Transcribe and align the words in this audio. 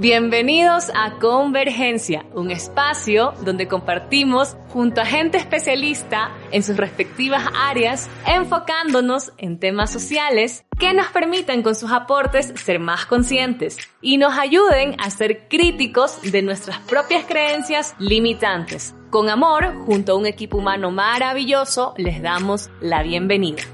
Bienvenidos 0.00 0.90
a 0.94 1.18
Convergencia, 1.18 2.24
un 2.32 2.50
espacio 2.50 3.34
donde 3.44 3.68
compartimos 3.68 4.56
junto 4.70 5.02
a 5.02 5.04
gente 5.04 5.36
especialista 5.36 6.30
en 6.52 6.62
sus 6.62 6.78
respectivas 6.78 7.44
áreas, 7.54 8.08
enfocándonos 8.26 9.30
en 9.36 9.58
temas 9.58 9.92
sociales 9.92 10.64
que 10.78 10.94
nos 10.94 11.08
permitan 11.08 11.62
con 11.62 11.74
sus 11.74 11.92
aportes 11.92 12.54
ser 12.56 12.78
más 12.80 13.04
conscientes 13.04 13.76
y 14.00 14.16
nos 14.16 14.38
ayuden 14.38 14.96
a 14.98 15.10
ser 15.10 15.48
críticos 15.48 16.22
de 16.22 16.40
nuestras 16.40 16.78
propias 16.78 17.26
creencias 17.26 17.94
limitantes. 17.98 18.94
Con 19.10 19.28
amor, 19.28 19.84
junto 19.84 20.12
a 20.12 20.16
un 20.16 20.24
equipo 20.24 20.56
humano 20.56 20.90
maravilloso, 20.90 21.92
les 21.98 22.22
damos 22.22 22.70
la 22.80 23.02
bienvenida. 23.02 23.64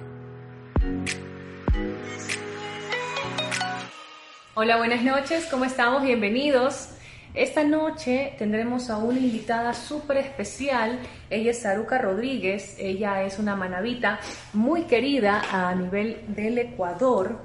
Hola, 4.58 4.78
buenas 4.78 5.02
noches, 5.02 5.48
¿cómo 5.50 5.66
estamos? 5.66 6.02
Bienvenidos. 6.02 6.88
Esta 7.34 7.62
noche 7.62 8.32
tendremos 8.38 8.88
a 8.88 8.96
una 8.96 9.18
invitada 9.18 9.74
súper 9.74 10.16
especial. 10.16 10.98
Ella 11.28 11.50
es 11.50 11.60
Saruca 11.60 11.98
Rodríguez. 11.98 12.74
Ella 12.78 13.22
es 13.24 13.38
una 13.38 13.54
manabita 13.54 14.18
muy 14.54 14.84
querida 14.84 15.42
a 15.52 15.74
nivel 15.74 16.24
del 16.28 16.56
Ecuador. 16.56 17.38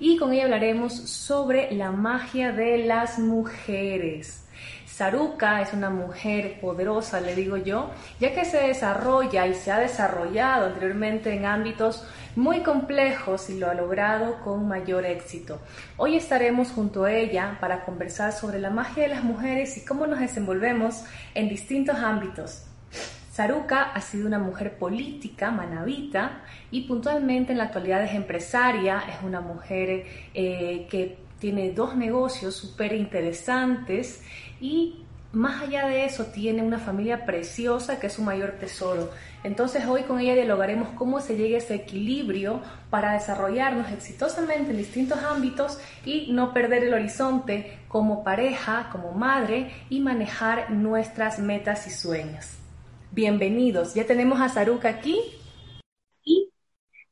Y 0.00 0.16
con 0.16 0.32
ella 0.32 0.44
hablaremos 0.44 0.94
sobre 0.94 1.70
la 1.72 1.90
magia 1.92 2.52
de 2.52 2.78
las 2.78 3.18
mujeres. 3.18 4.43
Saruca 4.96 5.60
es 5.60 5.72
una 5.72 5.90
mujer 5.90 6.60
poderosa, 6.60 7.20
le 7.20 7.34
digo 7.34 7.56
yo, 7.56 7.90
ya 8.20 8.32
que 8.32 8.44
se 8.44 8.58
desarrolla 8.58 9.44
y 9.48 9.54
se 9.54 9.72
ha 9.72 9.80
desarrollado 9.80 10.66
anteriormente 10.66 11.34
en 11.34 11.46
ámbitos 11.46 12.06
muy 12.36 12.60
complejos 12.60 13.50
y 13.50 13.58
lo 13.58 13.68
ha 13.68 13.74
logrado 13.74 14.38
con 14.44 14.68
mayor 14.68 15.04
éxito. 15.04 15.60
Hoy 15.96 16.14
estaremos 16.14 16.70
junto 16.70 17.02
a 17.02 17.12
ella 17.12 17.58
para 17.60 17.84
conversar 17.84 18.30
sobre 18.30 18.60
la 18.60 18.70
magia 18.70 19.02
de 19.02 19.08
las 19.08 19.24
mujeres 19.24 19.76
y 19.78 19.84
cómo 19.84 20.06
nos 20.06 20.20
desenvolvemos 20.20 21.02
en 21.34 21.48
distintos 21.48 21.96
ámbitos. 21.96 22.64
Saruca 23.32 23.82
ha 23.82 24.00
sido 24.00 24.28
una 24.28 24.38
mujer 24.38 24.78
política, 24.78 25.50
manavita, 25.50 26.44
y 26.70 26.82
puntualmente 26.82 27.50
en 27.50 27.58
la 27.58 27.64
actualidad 27.64 28.04
es 28.04 28.14
empresaria, 28.14 29.02
es 29.08 29.24
una 29.24 29.40
mujer 29.40 30.06
eh, 30.34 30.86
que 30.88 31.24
tiene 31.44 31.72
dos 31.72 31.94
negocios 31.94 32.54
súper 32.54 32.94
interesantes 32.94 34.22
y 34.64 34.94
más 35.32 35.60
allá 35.60 35.86
de 35.88 36.06
eso 36.06 36.24
tiene 36.24 36.62
una 36.62 36.78
familia 36.78 37.26
preciosa 37.26 38.00
que 38.00 38.06
es 38.06 38.14
su 38.14 38.22
mayor 38.22 38.52
tesoro. 38.52 39.10
Entonces 39.42 39.84
hoy 39.84 40.04
con 40.04 40.20
ella 40.20 40.32
dialogaremos 40.32 40.88
cómo 40.96 41.20
se 41.20 41.36
llega 41.36 41.56
a 41.56 41.58
ese 41.58 41.74
equilibrio 41.74 42.62
para 42.88 43.12
desarrollarnos 43.12 43.92
exitosamente 43.92 44.70
en 44.70 44.78
distintos 44.78 45.18
ámbitos 45.22 45.78
y 46.06 46.32
no 46.32 46.54
perder 46.54 46.84
el 46.84 46.94
horizonte 46.94 47.78
como 47.88 48.24
pareja, 48.24 48.88
como 48.90 49.12
madre 49.12 49.70
y 49.90 50.00
manejar 50.00 50.70
nuestras 50.70 51.38
metas 51.38 51.86
y 51.86 51.90
sueños. 51.90 52.46
Bienvenidos, 53.10 53.92
ya 53.92 54.06
tenemos 54.06 54.40
a 54.40 54.48
Saruka 54.48 54.88
aquí 54.88 55.20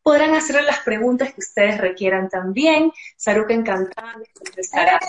podrán 0.03 0.35
hacerle 0.35 0.63
las 0.63 0.81
preguntas 0.81 1.33
que 1.33 1.41
ustedes 1.41 1.79
requieran 1.79 2.29
también. 2.29 2.93
Saruka 3.17 3.55
encantada 3.55 4.15
de 4.19 4.27
contestar. 4.35 5.01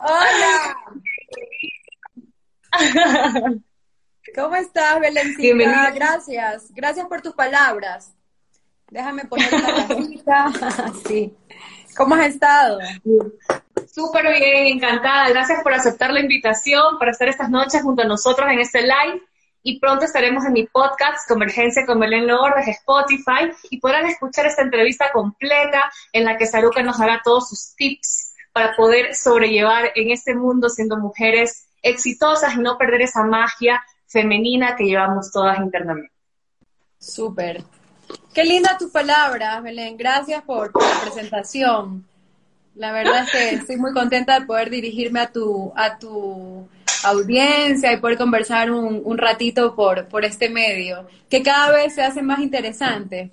¡Hola! 0.00 0.76
¿Cómo 4.34 4.56
estás, 4.56 5.00
Belencita? 5.00 5.42
Bienvenida. 5.42 5.90
Gracias. 5.90 6.72
Gracias 6.74 7.06
por 7.06 7.22
tus 7.22 7.34
palabras. 7.34 8.14
Déjame 8.90 9.24
poner 9.24 9.52
la 9.52 9.86
casita. 9.86 10.52
sí. 11.06 11.34
¿Cómo 11.96 12.16
has 12.16 12.26
estado? 12.26 12.78
Súper 13.92 14.32
bien, 14.32 14.76
encantada. 14.76 15.28
Gracias 15.30 15.62
por 15.62 15.72
aceptar 15.72 16.12
la 16.12 16.20
invitación 16.20 16.98
para 16.98 17.12
estar 17.12 17.28
estas 17.28 17.48
noches 17.48 17.82
junto 17.82 18.02
a 18.02 18.06
nosotros 18.06 18.50
en 18.50 18.58
este 18.58 18.82
live 18.82 19.22
y 19.66 19.80
pronto 19.80 20.04
estaremos 20.04 20.44
en 20.44 20.52
mi 20.52 20.66
podcast 20.66 21.26
Convergencia 21.26 21.86
con 21.86 21.98
Belén 21.98 22.26
Lourdes, 22.26 22.68
Spotify, 22.68 23.50
y 23.70 23.80
podrán 23.80 24.04
escuchar 24.04 24.44
esta 24.44 24.60
entrevista 24.60 25.10
completa 25.10 25.90
en 26.12 26.24
la 26.26 26.36
que 26.36 26.46
Saruca 26.46 26.82
nos 26.82 26.98
dará 26.98 27.22
todos 27.24 27.48
sus 27.48 27.74
tips 27.74 28.34
para 28.52 28.76
poder 28.76 29.14
sobrellevar 29.16 29.90
en 29.94 30.10
este 30.10 30.34
mundo 30.34 30.68
siendo 30.68 30.98
mujeres 30.98 31.66
exitosas 31.82 32.54
y 32.54 32.58
no 32.58 32.76
perder 32.76 33.02
esa 33.02 33.24
magia 33.24 33.82
femenina 34.06 34.76
que 34.76 34.84
llevamos 34.84 35.32
todas 35.32 35.58
internamente. 35.58 36.12
Súper. 36.98 37.64
Qué 38.34 38.44
linda 38.44 38.76
tu 38.78 38.92
palabra, 38.92 39.60
Belén. 39.60 39.96
Gracias 39.96 40.42
por, 40.42 40.72
la 40.78 41.00
presentación. 41.00 42.06
La 42.74 42.92
verdad 42.92 43.24
es 43.24 43.30
que 43.30 43.50
estoy 43.54 43.76
muy 43.78 43.94
contenta 43.94 44.38
de 44.38 44.44
poder 44.44 44.68
dirigirme 44.68 45.20
a 45.20 45.32
tu, 45.32 45.72
a 45.74 45.98
tu 45.98 46.68
audiencia 47.04 47.92
y 47.92 47.98
poder 47.98 48.18
conversar 48.18 48.70
un, 48.70 49.02
un 49.04 49.18
ratito 49.18 49.74
por, 49.74 50.08
por 50.08 50.24
este 50.24 50.48
medio, 50.48 51.06
que 51.28 51.42
cada 51.42 51.70
vez 51.72 51.94
se 51.94 52.02
hace 52.02 52.22
más 52.22 52.40
interesante. 52.40 53.30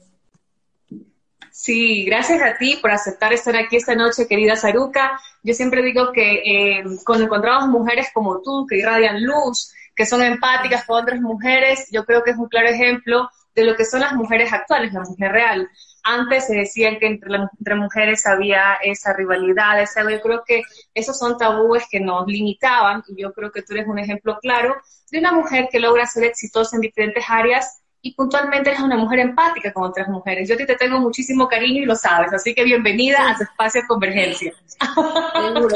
Sí, 1.51 2.05
gracias 2.05 2.41
a 2.41 2.57
ti 2.57 2.77
por 2.81 2.91
aceptar 2.91 3.33
estar 3.33 3.55
aquí 3.55 3.75
esta 3.75 3.93
noche, 3.93 4.27
querida 4.27 4.55
Saruca. 4.55 5.19
Yo 5.43 5.53
siempre 5.53 5.83
digo 5.83 6.11
que 6.11 6.41
eh, 6.45 6.83
cuando 7.05 7.25
encontramos 7.25 7.69
mujeres 7.69 8.07
como 8.13 8.41
tú, 8.41 8.65
que 8.67 8.77
irradian 8.77 9.23
luz, 9.23 9.71
que 9.95 10.05
son 10.05 10.23
empáticas 10.23 10.85
con 10.85 11.03
otras 11.03 11.19
mujeres, 11.19 11.87
yo 11.91 12.05
creo 12.05 12.23
que 12.23 12.31
es 12.31 12.37
un 12.37 12.47
claro 12.47 12.69
ejemplo 12.69 13.29
de 13.53 13.65
lo 13.65 13.75
que 13.75 13.85
son 13.85 13.99
las 13.99 14.13
mujeres 14.13 14.51
actuales, 14.51 14.93
la 14.93 15.01
mujer 15.01 15.31
real. 15.31 15.69
Antes 16.03 16.47
se 16.47 16.55
decían 16.55 16.97
que 16.99 17.07
entre, 17.07 17.35
entre 17.35 17.75
mujeres 17.75 18.25
había 18.25 18.75
esa 18.83 19.13
rivalidad, 19.13 19.81
esa, 19.81 20.09
yo 20.09 20.21
creo 20.21 20.43
que 20.45 20.63
esos 20.93 21.17
son 21.17 21.37
tabúes 21.37 21.83
que 21.89 21.99
nos 21.99 22.25
limitaban 22.27 23.03
y 23.07 23.21
yo 23.21 23.31
creo 23.33 23.51
que 23.51 23.61
tú 23.61 23.73
eres 23.73 23.87
un 23.87 23.99
ejemplo 23.99 24.37
claro 24.41 24.75
de 25.11 25.19
una 25.19 25.31
mujer 25.31 25.67
que 25.71 25.79
logra 25.79 26.05
ser 26.05 26.23
exitosa 26.23 26.75
en 26.75 26.81
diferentes 26.81 27.23
áreas 27.27 27.81
y 28.01 28.15
puntualmente 28.15 28.71
eres 28.71 28.81
una 28.81 28.97
mujer 28.97 29.19
empática 29.19 29.71
con 29.71 29.83
otras 29.83 30.07
mujeres. 30.07 30.49
Yo 30.49 30.55
a 30.55 30.57
ti 30.57 30.65
te 30.65 30.75
tengo 30.75 30.99
muchísimo 30.99 31.47
cariño 31.47 31.83
y 31.83 31.85
lo 31.85 31.95
sabes, 31.95 32.33
así 32.33 32.55
que 32.55 32.63
bienvenida 32.63 33.29
a 33.29 33.37
tu 33.37 33.43
espacio 33.43 33.81
de 33.81 33.87
convergencia. 33.87 34.53
Seguro, 34.65 35.67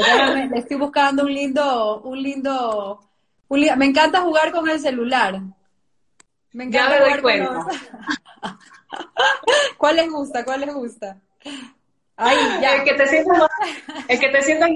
estoy 0.54 0.76
buscando 0.76 1.22
un 1.22 1.32
lindo, 1.32 2.00
un 2.02 2.20
lindo, 2.20 3.00
me 3.48 3.86
encanta 3.86 4.22
jugar 4.22 4.50
con 4.50 4.68
el 4.68 4.80
celular. 4.80 5.40
Me 6.52 6.64
encanta 6.64 6.98
ya 6.98 7.04
me 7.04 7.10
doy 7.10 7.22
cuenta. 7.22 7.66
¿Cuál 9.78 9.96
les 9.96 10.10
gusta? 10.10 10.44
¿Cuál 10.44 10.60
les 10.60 10.74
gusta? 10.74 11.18
Ay, 12.16 12.36
ya. 12.60 12.76
El 12.76 12.84
que 12.84 12.94
te 12.94 13.06
sientas 13.06 13.50
el 14.08 14.18
que 14.18 14.28
te 14.28 14.42
sientas 14.42 14.70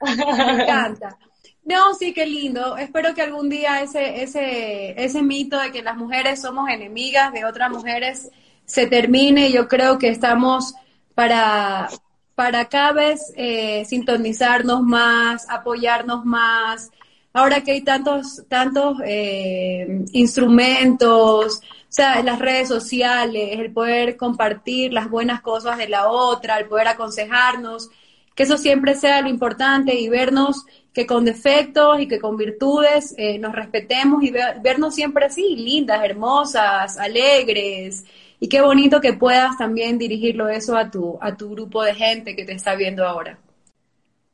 Me 0.00 0.62
encanta. 0.62 1.18
No, 1.64 1.94
sí, 1.94 2.14
qué 2.14 2.24
lindo. 2.24 2.76
Espero 2.78 3.14
que 3.14 3.22
algún 3.22 3.50
día 3.50 3.82
ese, 3.82 4.22
ese, 4.22 5.02
ese 5.02 5.22
mito 5.22 5.58
de 5.58 5.70
que 5.70 5.82
las 5.82 5.96
mujeres 5.96 6.40
somos 6.40 6.70
enemigas 6.70 7.32
de 7.32 7.44
otras 7.44 7.70
mujeres 7.70 8.30
se 8.64 8.86
termine. 8.86 9.52
Yo 9.52 9.68
creo 9.68 9.98
que 9.98 10.08
estamos 10.08 10.74
para, 11.14 11.88
para 12.34 12.66
cada 12.66 12.92
vez 12.92 13.32
eh, 13.36 13.84
sintonizarnos 13.84 14.82
más, 14.82 15.46
apoyarnos 15.50 16.24
más. 16.24 16.90
Ahora 17.34 17.62
que 17.62 17.72
hay 17.72 17.82
tantos, 17.82 18.44
tantos 18.48 18.98
eh, 19.04 20.04
instrumentos, 20.12 21.60
sea, 21.92 22.22
las 22.22 22.38
redes 22.38 22.68
sociales, 22.68 23.58
el 23.58 23.72
poder 23.72 24.16
compartir 24.16 24.92
las 24.92 25.08
buenas 25.08 25.40
cosas 25.40 25.78
de 25.78 25.88
la 25.88 26.08
otra, 26.08 26.58
el 26.58 26.66
poder 26.66 26.88
aconsejarnos, 26.88 27.90
que 28.34 28.42
eso 28.44 28.56
siempre 28.56 28.94
sea 28.94 29.20
lo 29.22 29.28
importante 29.28 29.94
y 29.94 30.08
vernos 30.08 30.64
que 30.92 31.06
con 31.06 31.24
defectos 31.24 32.00
y 32.00 32.08
que 32.08 32.20
con 32.20 32.36
virtudes 32.36 33.14
eh, 33.16 33.38
nos 33.38 33.54
respetemos 33.54 34.22
y 34.22 34.30
vernos 34.30 34.94
siempre 34.94 35.26
así, 35.26 35.56
lindas, 35.56 36.04
hermosas, 36.04 36.98
alegres. 36.98 38.04
Y 38.40 38.48
qué 38.48 38.60
bonito 38.60 39.00
que 39.00 39.14
puedas 39.14 39.56
también 39.58 39.98
dirigirlo 39.98 40.48
eso 40.48 40.76
a 40.76 40.90
tu, 40.90 41.18
a 41.20 41.36
tu 41.36 41.50
grupo 41.50 41.82
de 41.82 41.94
gente 41.94 42.36
que 42.36 42.44
te 42.44 42.52
está 42.52 42.74
viendo 42.74 43.06
ahora. 43.06 43.38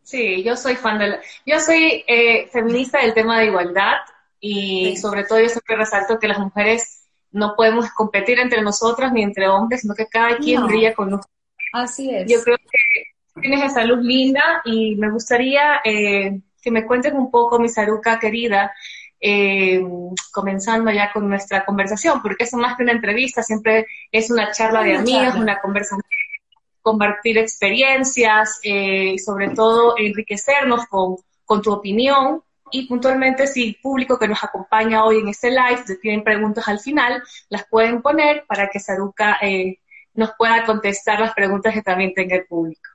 Sí, 0.02 0.42
yo 0.42 0.54
soy 0.56 0.76
fan 0.76 0.98
de 0.98 1.18
Yo 1.46 1.58
soy 1.60 2.04
eh, 2.06 2.48
feminista 2.52 3.00
del 3.00 3.14
tema 3.14 3.40
de 3.40 3.46
igualdad 3.46 3.96
y 4.38 4.96
sobre 4.98 5.24
todo 5.24 5.40
yo 5.40 5.48
siempre 5.48 5.76
resalto 5.76 6.18
que 6.18 6.28
las 6.28 6.38
mujeres 6.38 7.03
no 7.34 7.54
podemos 7.56 7.90
competir 7.90 8.38
entre 8.38 8.62
nosotras 8.62 9.12
ni 9.12 9.22
entre 9.22 9.48
hombres, 9.48 9.80
sino 9.82 9.94
que 9.94 10.06
cada 10.06 10.38
quien 10.38 10.66
brilla 10.66 10.94
con 10.94 11.20
Así 11.72 12.14
es. 12.14 12.30
Yo 12.30 12.40
creo 12.42 12.56
que 12.56 13.40
tienes 13.40 13.72
esa 13.72 13.84
luz 13.84 13.98
linda 14.04 14.62
y 14.64 14.94
me 14.94 15.10
gustaría 15.10 15.80
eh, 15.84 16.40
que 16.62 16.70
me 16.70 16.86
cuentes 16.86 17.12
un 17.12 17.32
poco, 17.32 17.58
mi 17.58 17.68
Saruca 17.68 18.20
querida, 18.20 18.72
eh, 19.20 19.82
comenzando 20.32 20.92
ya 20.92 21.12
con 21.12 21.28
nuestra 21.28 21.64
conversación, 21.64 22.22
porque 22.22 22.44
eso 22.44 22.56
más 22.56 22.76
que 22.76 22.84
una 22.84 22.92
entrevista, 22.92 23.42
siempre 23.42 23.86
es 24.12 24.30
una 24.30 24.52
charla 24.52 24.84
de 24.84 24.96
amigos, 24.96 25.34
una 25.34 25.60
conversación, 25.60 26.02
compartir 26.82 27.38
experiencias, 27.38 28.60
eh, 28.62 29.16
sobre 29.18 29.50
todo 29.50 29.96
enriquecernos 29.98 30.86
con, 30.86 31.16
con 31.44 31.60
tu 31.62 31.72
opinión 31.72 32.42
y 32.74 32.88
puntualmente 32.88 33.46
si 33.46 33.68
el 33.68 33.76
público 33.80 34.18
que 34.18 34.26
nos 34.26 34.42
acompaña 34.42 35.04
hoy 35.04 35.18
en 35.18 35.28
este 35.28 35.48
live 35.48 35.84
si 35.86 35.96
tienen 36.00 36.24
preguntas 36.24 36.66
al 36.66 36.80
final, 36.80 37.22
las 37.48 37.68
pueden 37.68 38.02
poner 38.02 38.44
para 38.48 38.68
que 38.68 38.80
Saruca 38.80 39.38
eh, 39.40 39.78
nos 40.14 40.32
pueda 40.36 40.64
contestar 40.64 41.20
las 41.20 41.34
preguntas 41.34 41.72
que 41.72 41.82
también 41.82 42.12
tenga 42.14 42.34
el 42.34 42.46
público. 42.46 42.90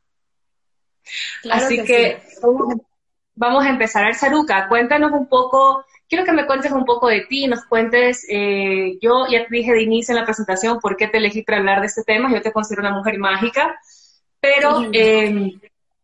Así 1.49 1.81
que, 1.85 2.21
vamos, 3.35 3.65
a 3.65 3.69
empezar. 3.69 4.03
A 4.03 4.13
Saruca, 4.13 4.67
cuéntanos 4.67 5.13
un 5.13 5.29
poco, 5.29 5.85
quiero 6.09 6.25
que 6.25 6.33
me 6.33 6.45
cuentes 6.45 6.73
un 6.73 6.83
poco 6.83 7.07
de 7.07 7.21
ti, 7.21 7.47
nos 7.47 7.63
cuentes, 7.63 8.25
eh, 8.29 8.97
yo 9.01 9.27
ya 9.31 9.47
te 9.47 9.55
dije 9.55 9.71
de 9.71 9.83
inicio 9.83 10.11
en 10.11 10.19
la 10.19 10.25
presentación 10.25 10.81
por 10.81 10.97
qué 10.97 11.07
te 11.07 11.19
elegí 11.19 11.41
para 11.43 11.59
hablar 11.59 11.79
de 11.79 11.87
este 11.87 12.03
tema, 12.03 12.29
yo 12.29 12.41
te 12.41 12.51
considero 12.51 12.81
una 12.81 12.97
mujer 12.97 13.17
mágica, 13.17 13.79
pero 14.41 14.89
eh, 14.91 15.53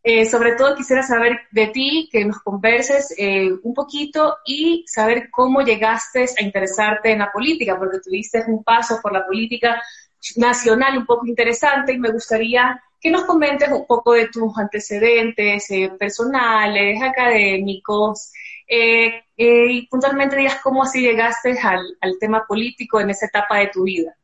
eh, 0.08 0.24
sobre 0.28 0.52
todo 0.52 0.76
quisiera 0.76 1.02
saber 1.02 1.48
de 1.50 1.66
ti, 1.66 2.08
que 2.12 2.24
nos 2.26 2.40
converses 2.44 3.12
eh, 3.18 3.50
un 3.64 3.74
poquito 3.74 4.38
y 4.46 4.86
saber 4.86 5.32
cómo 5.32 5.62
llegaste 5.62 6.28
a 6.38 6.44
interesarte 6.44 7.12
en 7.12 7.18
la 7.18 7.32
política, 7.32 7.76
porque 7.76 8.02
tuviste 8.02 8.44
un 8.46 8.64
paso 8.64 9.00
por 9.02 9.12
la 9.12 9.26
política 9.26 9.82
nacional 10.36 11.00
un 11.00 11.08
poco 11.08 11.26
interesante 11.26 11.94
y 11.94 11.98
me 11.98 12.12
gustaría 12.12 12.80
que 13.02 13.10
nos 13.10 13.24
comentes 13.24 13.72
un 13.72 13.88
poco 13.88 14.14
de 14.14 14.28
tus 14.28 14.56
antecedentes 14.60 15.72
eh, 15.72 15.92
personales, 15.98 17.02
académicos, 17.02 18.32
y 18.68 19.88
puntualmente 19.88 20.36
digas 20.36 20.60
cómo 20.62 20.84
así 20.84 21.02
llegaste 21.02 21.58
al, 21.60 21.84
al 22.00 22.20
tema 22.20 22.46
político 22.48 23.00
en 23.00 23.10
esa 23.10 23.26
etapa 23.26 23.58
de 23.58 23.68
tu 23.70 23.86
vida. 23.86 24.16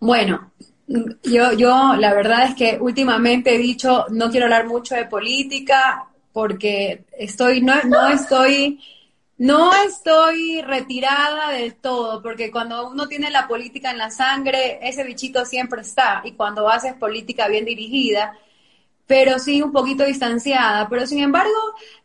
Bueno, 0.00 0.50
yo, 0.86 1.52
yo, 1.52 1.94
la 1.96 2.12
verdad 2.14 2.48
es 2.48 2.54
que 2.54 2.78
últimamente 2.80 3.54
he 3.54 3.58
dicho, 3.58 4.06
no 4.10 4.30
quiero 4.30 4.46
hablar 4.46 4.66
mucho 4.66 4.94
de 4.94 5.06
política 5.06 6.06
porque 6.32 7.04
estoy, 7.16 7.62
no, 7.62 7.74
no 7.84 8.08
estoy, 8.08 8.80
no 9.38 9.70
estoy 9.86 10.60
retirada 10.62 11.50
del 11.52 11.76
todo, 11.76 12.20
porque 12.22 12.50
cuando 12.50 12.88
uno 12.88 13.06
tiene 13.06 13.30
la 13.30 13.46
política 13.46 13.92
en 13.92 13.98
la 13.98 14.10
sangre, 14.10 14.78
ese 14.82 15.04
bichito 15.04 15.44
siempre 15.44 15.82
está, 15.82 16.22
y 16.24 16.32
cuando 16.32 16.68
haces 16.68 16.94
política 16.94 17.48
bien 17.48 17.64
dirigida, 17.64 18.36
pero 19.06 19.38
sí 19.38 19.62
un 19.62 19.72
poquito 19.72 20.04
distanciada, 20.04 20.88
pero 20.88 21.06
sin 21.06 21.20
embargo, 21.20 21.52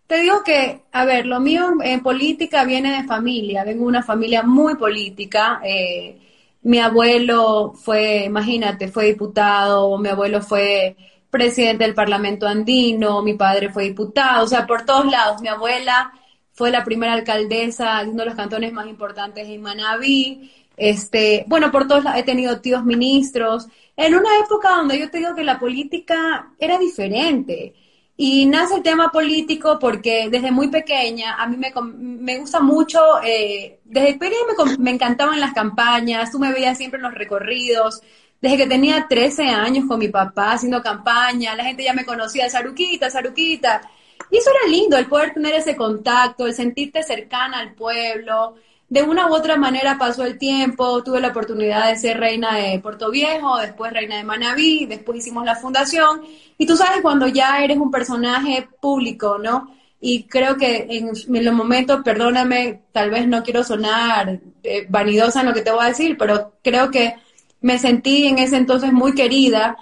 te 0.06 0.20
digo 0.22 0.44
que, 0.44 0.82
a 0.92 1.06
ver, 1.06 1.26
lo 1.26 1.40
mío 1.40 1.74
en 1.82 2.02
política 2.02 2.66
viene 2.66 3.02
de 3.02 3.08
familia, 3.08 3.64
vengo 3.64 3.84
de 3.84 3.90
una 3.90 4.04
familia 4.04 4.44
muy 4.44 4.76
política, 4.76 5.60
eh, 5.64 6.18
mi 6.62 6.80
abuelo 6.80 7.74
fue, 7.74 8.26
imagínate, 8.26 8.90
fue 8.90 9.06
diputado, 9.06 9.98
mi 9.98 10.10
abuelo 10.10 10.42
fue 10.42 10.96
presidente 11.30 11.84
del 11.84 11.94
Parlamento 11.94 12.48
andino, 12.48 13.22
mi 13.22 13.36
padre 13.36 13.70
fue 13.70 13.84
diputado, 13.86 14.44
o 14.46 14.48
sea, 14.48 14.66
por 14.68 14.86
todos 14.86 15.06
lados. 15.06 15.42
Mi 15.42 15.48
abuela 15.48 16.12
fue 16.54 16.72
la 16.72 16.84
primera 16.84 17.14
alcaldesa 17.14 18.04
de 18.04 18.10
uno 18.10 18.24
de 18.24 18.26
los 18.26 18.36
cantones 18.36 18.74
más 18.74 18.88
importantes 18.88 19.48
en 19.48 19.62
Manabí. 19.62 20.52
Este, 20.76 21.46
bueno, 21.48 21.72
por 21.72 21.88
todos 21.88 22.04
lados 22.04 22.20
he 22.20 22.24
tenido 22.24 22.62
tíos 22.62 22.84
ministros. 22.84 23.68
En 23.96 24.16
una 24.16 24.30
época 24.44 24.70
donde 24.76 25.00
yo 25.00 25.10
te 25.10 25.20
digo 25.20 25.36
que 25.36 25.44
la 25.44 25.60
política 25.60 26.54
era 26.60 26.78
diferente. 26.78 27.74
Y 28.22 28.46
nace 28.48 28.76
el 28.76 28.84
tema 28.84 29.14
político 29.14 29.80
porque 29.80 30.28
desde 30.30 30.52
muy 30.52 30.68
pequeña 30.68 31.36
a 31.36 31.48
mí 31.48 31.56
me, 31.56 31.72
me 31.94 32.38
gusta 32.38 32.60
mucho, 32.60 33.00
eh, 33.24 33.80
desde 33.86 34.16
pequeña 34.16 34.42
me, 34.46 34.78
me, 34.78 34.92
encantaban 34.92 35.40
las 35.40 35.54
campañas, 35.54 36.30
tú 36.30 36.38
me 36.38 36.52
veías 36.52 36.78
siempre 36.78 36.98
en 36.98 37.04
los 37.04 37.14
recorridos, 37.14 38.02
desde 38.42 38.58
que 38.58 38.68
tenía 38.68 39.06
13 39.08 39.44
años 39.44 39.86
con 39.88 40.00
mi 40.00 40.10
papá 40.10 40.52
haciendo 40.52 40.84
campaña, 40.84 41.56
la 41.56 41.64
gente 41.64 41.86
ya 41.86 41.94
me 41.94 42.04
conocía, 42.04 42.50
Saruquita, 42.50 43.10
Saruquita. 43.10 43.90
Y 44.30 44.36
eso 44.36 44.50
era 44.50 44.70
lindo, 44.70 44.98
el 44.98 45.08
poder 45.08 45.34
tener 45.34 45.56
ese 45.56 45.78
contacto, 45.78 46.46
el 46.46 46.54
sentirte 46.54 47.04
cercana 47.04 47.60
al 47.60 47.74
pueblo, 47.74 48.56
de 48.90 49.04
una 49.04 49.28
u 49.28 49.36
otra 49.36 49.56
manera 49.56 49.98
pasó 50.00 50.26
el 50.26 50.38
tiempo, 50.40 51.04
tuve 51.04 51.22
la 51.22 51.28
oportunidad 51.28 51.90
de 51.90 51.96
ser 51.98 52.20
reina 52.20 52.56
de 52.56 52.80
Puerto 52.80 53.12
Viejo, 53.12 53.58
después 53.58 53.94
reina 53.94 54.18
de 54.18 54.24
Manabí, 54.24 54.88
después 54.88 55.20
hicimos 55.20 55.46
la 55.46 55.56
fundación, 55.56 56.22
y 56.58 56.66
tú 56.66 56.76
sabes 56.76 57.02
cuando 57.02 57.28
ya 57.28 57.64
eres 57.64 57.78
un 57.78 57.92
personaje 57.92 58.68
público, 58.82 59.38
¿no? 59.38 59.76
Y 60.02 60.24
creo 60.24 60.58
que 60.58 60.88
en, 60.90 61.46
los 61.46 61.54
momentos, 61.54 62.02
perdóname, 62.04 62.82
tal 62.92 63.12
vez 63.12 63.28
no 63.28 63.44
quiero 63.44 63.64
sonar 63.64 64.40
eh, 64.64 64.88
vanidosa 64.90 65.42
en 65.42 65.48
lo 65.48 65.54
que 65.54 65.62
te 65.62 65.72
voy 65.72 65.86
a 65.86 65.90
decir, 65.90 66.18
pero 66.18 66.54
creo 66.64 66.90
que 66.90 67.16
me 67.62 67.78
sentí 67.78 68.26
en 68.26 68.40
ese 68.40 68.58
entonces 68.58 68.92
muy 68.92 69.14
querida 69.14 69.78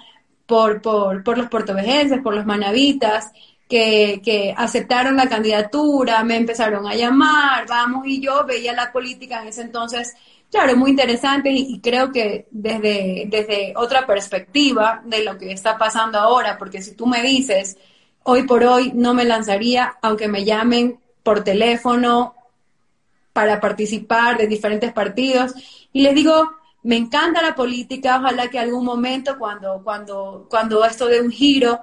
por, 0.46 0.82
por, 0.82 1.22
por 1.22 1.38
los 1.38 1.48
puertovejenses, 1.48 2.20
por 2.20 2.34
los 2.34 2.44
manavitas, 2.44 3.30
que, 3.68 4.54
aceptaron 4.56 5.16
la 5.16 5.28
candidatura, 5.28 6.24
me 6.24 6.36
empezaron 6.36 6.86
a 6.86 6.94
llamar, 6.94 7.66
vamos, 7.68 8.06
y 8.06 8.20
yo 8.20 8.44
veía 8.44 8.72
la 8.72 8.90
política 8.90 9.42
en 9.42 9.48
ese 9.48 9.62
entonces, 9.62 10.14
claro, 10.50 10.76
muy 10.76 10.90
interesante 10.90 11.50
y, 11.50 11.78
creo 11.80 12.10
que 12.10 12.46
desde, 12.50 13.26
desde 13.28 13.74
otra 13.76 14.06
perspectiva 14.06 15.02
de 15.04 15.22
lo 15.22 15.36
que 15.36 15.52
está 15.52 15.76
pasando 15.76 16.18
ahora, 16.18 16.56
porque 16.58 16.80
si 16.80 16.92
tú 16.92 17.06
me 17.06 17.22
dices, 17.22 17.76
hoy 18.22 18.44
por 18.44 18.64
hoy 18.64 18.92
no 18.94 19.12
me 19.12 19.24
lanzaría, 19.24 19.96
aunque 20.00 20.28
me 20.28 20.44
llamen 20.44 20.98
por 21.22 21.44
teléfono 21.44 22.34
para 23.34 23.60
participar 23.60 24.38
de 24.38 24.46
diferentes 24.46 24.92
partidos, 24.92 25.54
y 25.92 26.02
les 26.02 26.14
digo, 26.14 26.50
me 26.84 26.96
encanta 26.96 27.42
la 27.42 27.54
política, 27.54 28.18
ojalá 28.18 28.48
que 28.48 28.58
algún 28.58 28.84
momento 28.84 29.38
cuando, 29.38 29.82
cuando, 29.84 30.46
cuando 30.48 30.84
esto 30.84 31.06
dé 31.06 31.20
un 31.20 31.30
giro, 31.30 31.80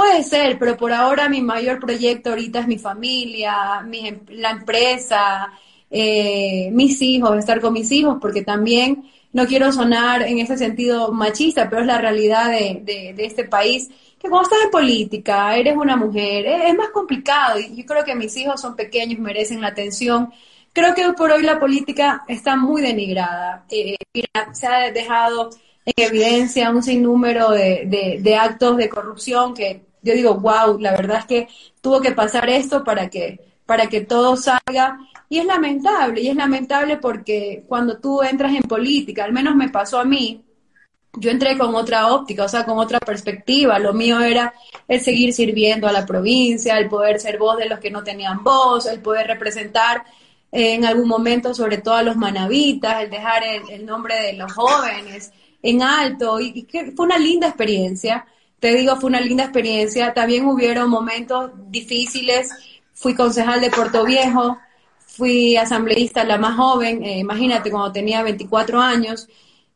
Puede 0.00 0.22
ser, 0.22 0.58
pero 0.58 0.78
por 0.78 0.94
ahora 0.94 1.28
mi 1.28 1.42
mayor 1.42 1.78
proyecto 1.78 2.30
ahorita 2.30 2.60
es 2.60 2.66
mi 2.66 2.78
familia, 2.78 3.82
mi, 3.82 4.08
em, 4.08 4.20
la 4.30 4.48
empresa, 4.52 5.52
eh, 5.90 6.70
mis 6.72 7.02
hijos, 7.02 7.36
estar 7.36 7.60
con 7.60 7.74
mis 7.74 7.92
hijos, 7.92 8.16
porque 8.18 8.42
también 8.42 9.10
no 9.34 9.46
quiero 9.46 9.70
sonar 9.70 10.22
en 10.22 10.38
ese 10.38 10.56
sentido 10.56 11.12
machista, 11.12 11.68
pero 11.68 11.82
es 11.82 11.86
la 11.86 11.98
realidad 11.98 12.48
de, 12.48 13.14
este 13.18 13.44
país, 13.44 13.90
que 14.18 14.30
cuando 14.30 14.44
estás 14.48 14.64
en 14.64 14.70
política, 14.70 15.54
eres 15.54 15.76
una 15.76 15.96
mujer, 15.96 16.46
es, 16.46 16.74
más 16.78 16.88
complicado 16.90 17.60
y 17.60 17.76
yo 17.76 17.84
creo 17.84 18.02
que 18.02 18.14
mis 18.14 18.34
hijos 18.38 18.58
son 18.58 18.76
pequeños, 18.76 19.18
merecen 19.18 19.60
la 19.60 19.68
atención. 19.68 20.32
Creo 20.72 20.94
que 20.94 21.12
por 21.12 21.30
hoy 21.30 21.42
la 21.42 21.60
política 21.60 22.24
está 22.26 22.56
muy 22.56 22.80
denigrada. 22.80 23.66
Eh, 23.70 23.96
se 24.52 24.66
ha 24.66 24.90
dejado 24.92 25.50
en 25.84 25.92
evidencia 26.06 26.70
un 26.70 26.82
sinnúmero 26.82 27.50
de, 27.50 28.18
de, 28.22 28.36
actos 28.36 28.78
de 28.78 28.88
corrupción 28.88 29.54
que 29.54 29.89
yo 30.02 30.14
digo, 30.14 30.34
wow, 30.34 30.78
la 30.78 30.92
verdad 30.92 31.18
es 31.18 31.26
que 31.26 31.48
tuvo 31.80 32.00
que 32.00 32.12
pasar 32.12 32.48
esto 32.48 32.84
para 32.84 33.08
que, 33.08 33.40
para 33.66 33.86
que 33.86 34.02
todo 34.02 34.36
salga. 34.36 34.98
Y 35.28 35.38
es 35.38 35.46
lamentable, 35.46 36.20
y 36.20 36.28
es 36.28 36.36
lamentable 36.36 36.96
porque 36.96 37.64
cuando 37.68 37.98
tú 37.98 38.22
entras 38.22 38.54
en 38.54 38.62
política, 38.62 39.24
al 39.24 39.32
menos 39.32 39.54
me 39.54 39.68
pasó 39.68 40.00
a 40.00 40.04
mí, 40.04 40.42
yo 41.14 41.30
entré 41.30 41.56
con 41.58 41.74
otra 41.74 42.12
óptica, 42.12 42.44
o 42.44 42.48
sea, 42.48 42.64
con 42.64 42.78
otra 42.78 42.98
perspectiva. 43.00 43.78
Lo 43.78 43.92
mío 43.92 44.20
era 44.20 44.54
el 44.88 45.00
seguir 45.00 45.32
sirviendo 45.32 45.86
a 45.86 45.92
la 45.92 46.06
provincia, 46.06 46.78
el 46.78 46.88
poder 46.88 47.20
ser 47.20 47.38
voz 47.38 47.58
de 47.58 47.68
los 47.68 47.78
que 47.78 47.90
no 47.90 48.02
tenían 48.02 48.42
voz, 48.42 48.86
el 48.86 49.00
poder 49.00 49.26
representar 49.26 50.04
en 50.52 50.84
algún 50.84 51.08
momento 51.08 51.54
sobre 51.54 51.78
todo 51.78 51.94
a 51.94 52.02
los 52.02 52.16
manavitas, 52.16 53.02
el 53.02 53.10
dejar 53.10 53.42
el 53.44 53.86
nombre 53.86 54.16
de 54.20 54.32
los 54.32 54.52
jóvenes, 54.52 55.32
en 55.62 55.82
alto 55.82 56.40
y, 56.40 56.64
que 56.64 56.92
fue 56.92 57.06
una 57.06 57.18
linda 57.18 57.48
experiencia. 57.48 58.26
Te 58.60 58.74
digo, 58.74 58.96
fue 58.96 59.08
una 59.08 59.20
linda 59.20 59.44
experiencia. 59.44 60.12
También 60.14 60.46
hubieron 60.46 60.90
momentos 60.90 61.50
difíciles. 61.70 62.50
Fui 62.92 63.14
concejal 63.14 63.60
de 63.62 63.70
Puerto 63.70 64.04
Viejo, 64.04 64.58
fui 65.06 65.56
asambleísta 65.56 66.22
la 66.24 66.36
más 66.38 66.56
joven, 66.56 67.02
eh, 67.02 67.18
imagínate, 67.18 67.70
cuando 67.70 67.92
tenía 67.92 68.22
24 68.22 68.80
años. 68.80 69.26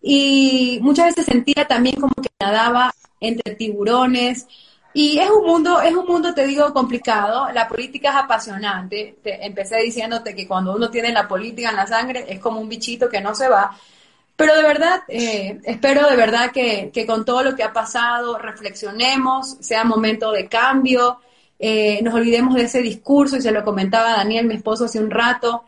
Y 0.03 0.79
muchas 0.83 1.07
veces 1.07 1.25
sentía 1.25 1.67
también 1.67 1.97
como 1.97 2.14
que 2.14 2.29
nadaba 2.38 2.95
entre 3.21 3.55
tiburones. 3.55 4.47
Y 4.93 5.19
es 5.19 5.31
un 5.31 5.45
mundo, 5.47 5.81
es 5.81 5.95
un 5.95 6.07
mundo, 6.07 6.35
te 6.35 6.47
digo, 6.47 6.73
complicado. 6.73 7.50
La 7.53 7.67
política 7.67 8.11
es 8.11 8.17
apasionante. 8.17 9.17
empecé 9.25 9.79
diciéndote 9.79 10.35
que 10.35 10.47
cuando 10.47 10.75
uno 10.75 10.91
tiene 10.91 11.12
la 11.12 11.26
política 11.26 11.71
en 11.71 11.76
la 11.76 11.87
sangre 11.87 12.26
es 12.29 12.38
como 12.41 12.61
un 12.61 12.69
bichito 12.69 13.09
que 13.09 13.21
no 13.21 13.35
se 13.35 13.49
va. 13.49 13.76
Pero 14.37 14.57
de 14.57 14.62
verdad, 14.62 15.03
eh, 15.09 15.61
espero 15.64 16.09
de 16.09 16.17
verdad 16.17 16.50
que, 16.50 17.05
con 17.07 17.25
todo 17.25 17.43
lo 17.45 17.55
que 17.55 17.62
ha 17.62 17.73
pasado 17.73 18.37
reflexionemos, 18.38 19.57
sea 19.61 19.85
momento 19.85 20.33
de 20.33 20.49
cambio, 20.49 21.21
eh, 21.59 22.00
nos 22.03 22.14
olvidemos 22.14 22.55
de 22.55 22.62
ese 22.62 22.83
discurso, 22.83 23.37
y 23.37 23.43
se 23.43 23.53
lo 23.53 23.64
comentaba 23.64 24.17
Daniel, 24.17 24.47
mi 24.47 24.55
esposo, 24.55 24.87
hace 24.87 24.99
un 24.99 25.11
rato, 25.11 25.64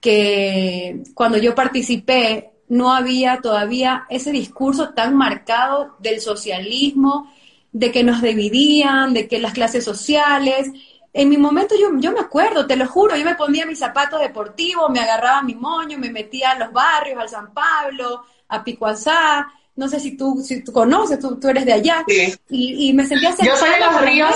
que 0.00 1.02
cuando 1.14 1.38
yo 1.38 1.54
participé 1.54 2.50
no 2.68 2.92
había 2.92 3.40
todavía 3.40 4.04
ese 4.10 4.30
discurso 4.30 4.90
tan 4.90 5.16
marcado 5.16 5.96
del 6.00 6.20
socialismo, 6.20 7.32
de 7.72 7.92
que 7.92 8.02
nos 8.02 8.20
dividían, 8.22 9.14
de 9.14 9.28
que 9.28 9.38
las 9.38 9.52
clases 9.52 9.84
sociales. 9.84 10.68
En 11.12 11.28
mi 11.28 11.36
momento 11.36 11.74
yo, 11.80 11.88
yo 11.98 12.12
me 12.12 12.20
acuerdo, 12.20 12.66
te 12.66 12.76
lo 12.76 12.86
juro, 12.86 13.16
yo 13.16 13.24
me 13.24 13.34
ponía 13.34 13.66
mis 13.66 13.78
zapatos 13.78 14.20
deportivos, 14.20 14.90
me 14.90 15.00
agarraba 15.00 15.42
mi 15.42 15.54
moño, 15.54 15.98
me 15.98 16.10
metía 16.10 16.50
a 16.52 16.58
los 16.58 16.72
barrios, 16.72 17.18
al 17.18 17.28
San 17.28 17.52
Pablo, 17.52 18.24
a 18.48 18.62
Picuazá, 18.62 19.48
no 19.78 19.88
sé 19.88 20.00
si 20.00 20.16
tú, 20.16 20.42
si 20.44 20.64
tú 20.64 20.72
conoces, 20.72 21.20
tú, 21.20 21.38
tú 21.38 21.48
eres 21.48 21.64
de 21.64 21.72
allá, 21.72 22.04
y, 22.48 22.92
me 22.92 23.06
sentía 23.06 23.30
Yo 23.30 23.56
soy 23.56 23.70
de 23.70 23.78
los 23.78 24.00
ríos, 24.02 24.34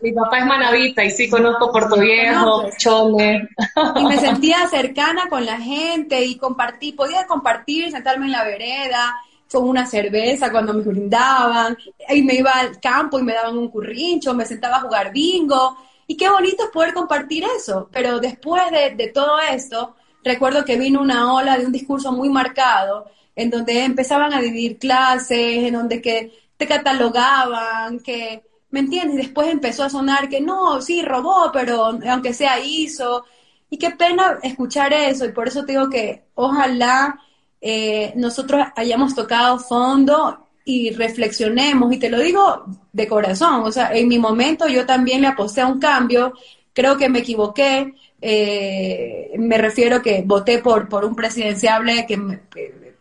mi, 0.00 0.12
papá 0.12 0.38
es 0.38 0.46
manavita 0.46 1.04
y 1.04 1.10
sí 1.10 1.28
conozco 1.28 1.72
Puerto 1.72 1.98
Viejo, 1.98 2.70
Chole. 2.78 3.48
Y 3.96 4.04
me 4.04 4.16
sentía 4.18 4.68
cercana 4.68 5.28
con 5.28 5.44
la 5.44 5.58
gente 5.58 6.24
y 6.24 6.36
compartí, 6.36 6.92
podía 6.92 7.26
compartir, 7.26 7.90
sentarme 7.90 8.26
en 8.26 8.32
la 8.32 8.44
vereda, 8.44 9.16
con 9.50 9.68
una 9.68 9.86
cerveza 9.86 10.52
cuando 10.52 10.72
me 10.72 10.82
brindaban, 10.82 11.76
y 12.08 12.22
me 12.22 12.34
iba 12.34 12.52
al 12.52 12.78
campo 12.78 13.18
y 13.18 13.24
me 13.24 13.32
daban 13.32 13.58
un 13.58 13.68
currincho, 13.68 14.34
me 14.34 14.44
sentaba 14.44 14.76
a 14.76 14.82
jugar 14.82 15.10
bingo, 15.10 15.76
y 16.06 16.16
qué 16.16 16.28
bonito 16.30 16.70
poder 16.72 16.94
compartir 16.94 17.44
eso, 17.56 17.88
pero 17.92 18.20
después 18.20 18.62
de, 18.70 18.94
de 18.94 19.08
todo 19.08 19.38
esto, 19.40 19.96
recuerdo 20.24 20.64
que 20.64 20.78
vino 20.78 21.00
una 21.00 21.32
ola 21.34 21.58
de 21.58 21.66
un 21.66 21.72
discurso 21.72 22.12
muy 22.12 22.28
marcado, 22.28 23.06
en 23.34 23.50
donde 23.50 23.84
empezaban 23.84 24.32
a 24.32 24.40
dividir 24.40 24.78
clases, 24.78 25.64
en 25.64 25.74
donde 25.74 26.00
que 26.00 26.32
te 26.56 26.66
catalogaban, 26.66 28.00
que, 28.00 28.42
¿me 28.70 28.80
entiendes? 28.80 29.16
Después 29.16 29.48
empezó 29.48 29.84
a 29.84 29.90
sonar 29.90 30.28
que 30.28 30.40
no, 30.40 30.80
sí, 30.80 31.02
robó, 31.02 31.50
pero 31.52 31.84
aunque 32.08 32.32
sea 32.32 32.58
hizo. 32.60 33.24
Y 33.68 33.78
qué 33.78 33.90
pena 33.90 34.38
escuchar 34.42 34.92
eso, 34.92 35.24
y 35.26 35.32
por 35.32 35.48
eso 35.48 35.64
te 35.64 35.72
digo 35.72 35.90
que 35.90 36.24
ojalá 36.34 37.20
eh, 37.60 38.12
nosotros 38.16 38.66
hayamos 38.76 39.14
tocado 39.14 39.58
fondo 39.58 40.45
y 40.68 40.90
reflexionemos, 40.90 41.92
y 41.92 41.98
te 41.98 42.10
lo 42.10 42.18
digo 42.18 42.64
de 42.92 43.06
corazón, 43.06 43.62
o 43.62 43.70
sea, 43.70 43.92
en 43.94 44.08
mi 44.08 44.18
momento 44.18 44.66
yo 44.66 44.84
también 44.84 45.20
le 45.20 45.28
aposté 45.28 45.60
a 45.60 45.68
un 45.68 45.78
cambio, 45.78 46.32
creo 46.72 46.96
que 46.96 47.08
me 47.08 47.20
equivoqué, 47.20 47.94
eh, 48.20 49.30
me 49.38 49.58
refiero 49.58 50.02
que 50.02 50.24
voté 50.26 50.58
por, 50.58 50.88
por 50.88 51.04
un 51.04 51.14
presidenciable 51.14 52.04
que, 52.04 52.16
me, 52.16 52.40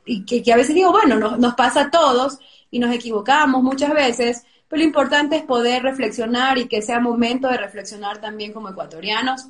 y 0.05 0.23
que, 0.25 0.53
a 0.53 0.57
veces 0.57 0.75
digo, 0.75 0.91
bueno, 0.91 1.37
nos 1.37 1.55
pasa 1.55 1.81
a 1.81 1.89
todos 1.89 2.37
y 2.69 2.77
nos 2.77 2.93
equivocamos 2.93 3.63
muchas 3.63 3.95
veces, 3.95 4.45
pero 4.67 4.81
lo 4.81 4.85
importante 4.85 5.37
es 5.37 5.43
poder 5.43 5.81
reflexionar 5.81 6.59
y 6.59 6.67
que 6.67 6.83
sea 6.83 6.99
momento 6.99 7.47
de 7.47 7.57
reflexionar 7.57 8.21
también 8.21 8.53
como 8.53 8.69
ecuatorianos 8.69 9.47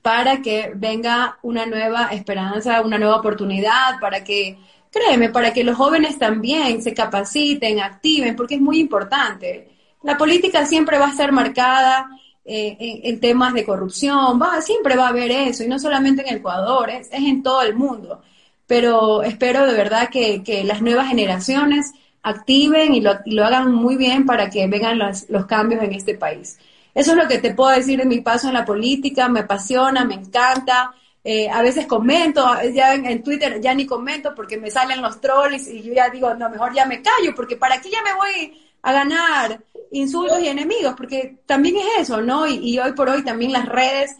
para 0.00 0.40
que 0.40 0.72
venga 0.74 1.38
una 1.42 1.66
nueva 1.66 2.06
esperanza, 2.12 2.80
una 2.80 2.96
nueva 2.96 3.16
oportunidad, 3.16 4.00
para 4.00 4.24
que, 4.24 4.56
créeme, 4.90 5.28
para 5.30 5.52
que 5.52 5.64
los 5.64 5.76
jóvenes 5.76 6.18
también 6.18 6.82
se 6.82 6.94
capaciten, 6.94 7.80
activen, 7.80 8.36
porque 8.36 8.56
es 8.56 8.60
muy 8.60 8.78
importante. 8.78 9.68
La 10.02 10.16
política 10.16 10.66
siempre 10.66 10.98
va 10.98 11.06
a 11.06 11.10
estar 11.10 11.32
marcada 11.32 12.08
eh, 12.44 13.00
en, 13.04 13.20
temas 13.20 13.54
de 13.54 13.64
corrupción, 13.64 14.40
va, 14.40 14.60
siempre 14.62 14.96
va 14.96 15.06
a 15.06 15.10
haber 15.10 15.30
eso, 15.30 15.64
y 15.64 15.68
no 15.68 15.78
solamente 15.78 16.22
en 16.26 16.36
Ecuador, 16.36 16.90
es 16.90 17.08
en 17.12 17.42
todo 17.42 17.62
el 17.62 17.74
mundo 17.74 18.22
pero 18.68 19.22
espero 19.22 19.66
de 19.66 19.72
verdad 19.72 20.10
que, 20.10 20.62
las 20.64 20.82
nuevas 20.82 21.08
generaciones 21.08 21.94
activen 22.22 22.94
y 22.94 23.00
lo, 23.00 23.14
lo, 23.24 23.44
hagan 23.44 23.72
muy 23.72 23.96
bien 23.96 24.26
para 24.26 24.50
que 24.50 24.66
vengan 24.68 24.98
los, 24.98 25.46
cambios 25.46 25.82
en 25.82 25.94
este 25.94 26.14
país. 26.14 26.58
Eso 26.94 27.12
es 27.12 27.16
lo 27.16 27.26
que 27.26 27.38
te 27.38 27.54
puedo 27.54 27.70
decir 27.70 27.98
de 27.98 28.04
mi 28.04 28.20
paso 28.20 28.48
en 28.48 28.54
la 28.54 28.66
política, 28.66 29.28
me 29.28 29.40
apasiona, 29.40 30.04
me 30.04 30.14
encanta. 30.14 30.92
Eh, 31.24 31.48
a 31.50 31.62
veces 31.62 31.86
comento, 31.86 32.44
ya 32.72 32.94
en, 32.94 33.22
Twitter 33.22 33.60
ya 33.60 33.74
ni 33.74 33.84
comento 33.84 34.34
porque 34.34 34.56
me 34.56 34.70
salen 34.70 35.02
los 35.02 35.20
trolls 35.20 35.66
y 35.68 35.82
yo 35.82 35.92
ya 35.92 36.08
digo, 36.08 36.32
no, 36.34 36.48
mejor 36.48 36.72
ya 36.72 36.86
me 36.86 37.02
callo 37.02 37.34
porque 37.34 37.56
para 37.56 37.80
qué 37.80 37.90
ya 37.90 38.02
me 38.02 38.14
voy 38.14 38.58
a 38.82 38.92
ganar 38.92 39.62
insultos 39.90 40.40
y 40.40 40.48
enemigos, 40.48 40.94
porque 40.96 41.38
también 41.44 41.76
es 41.76 42.02
eso, 42.02 42.20
¿no? 42.20 42.46
Y, 42.46 42.56
y 42.56 42.78
hoy 42.78 42.92
por 42.92 43.08
hoy 43.08 43.24
también 43.24 43.52
las 43.52 43.66
redes 43.66 44.16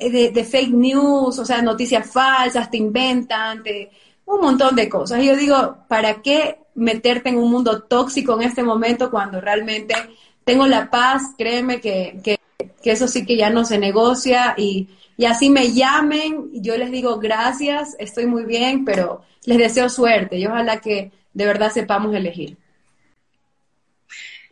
eh, 0.00 0.32
de, 0.32 0.44
fake 0.44 0.72
news, 0.72 1.38
o 1.38 1.44
sea, 1.44 1.60
noticias 1.60 2.10
falsas, 2.10 2.70
te 2.70 2.78
inventan, 2.78 3.62
te, 3.62 3.90
un 4.24 4.40
montón 4.40 4.74
de 4.74 4.88
cosas. 4.88 5.22
Y 5.22 5.26
yo 5.26 5.36
digo, 5.36 5.76
¿para 5.88 6.22
qué 6.22 6.58
meterte 6.74 7.28
en 7.28 7.36
un 7.36 7.50
mundo 7.50 7.82
tóxico 7.82 8.34
en 8.34 8.48
este 8.48 8.62
momento 8.62 9.10
cuando 9.10 9.42
realmente 9.42 9.94
tengo 10.42 10.66
la 10.66 10.88
paz? 10.88 11.34
Créeme 11.36 11.82
que, 11.82 12.18
que, 12.24 12.39
eso 12.84 13.08
sí 13.08 13.26
que 13.26 13.36
ya 13.36 13.50
no 13.50 13.64
se 13.64 13.78
negocia 13.78 14.54
y, 14.56 14.88
y 15.16 15.26
así 15.26 15.50
me 15.50 15.72
llamen, 15.72 16.50
yo 16.54 16.76
les 16.78 16.90
digo 16.90 17.18
gracias, 17.18 17.96
estoy 17.98 18.26
muy 18.26 18.44
bien, 18.44 18.84
pero 18.84 19.22
les 19.44 19.58
deseo 19.58 19.88
suerte 19.88 20.38
y 20.38 20.46
ojalá 20.46 20.80
que 20.80 21.12
de 21.34 21.46
verdad 21.46 21.70
sepamos 21.72 22.14
elegir. 22.14 22.56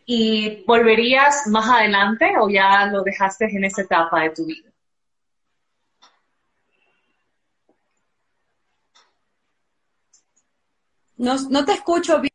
¿Y 0.05 0.65
volverías 0.65 1.47
más 1.47 1.69
adelante 1.69 2.33
o 2.41 2.49
ya 2.49 2.85
lo 2.87 3.01
dejaste 3.01 3.45
en 3.45 3.63
esa 3.63 3.83
etapa 3.83 4.23
de 4.23 4.29
tu 4.31 4.45
vida? 4.45 4.69
No, 11.17 11.35
no 11.51 11.63
te 11.65 11.73
escucho 11.73 12.19
bien. 12.19 12.28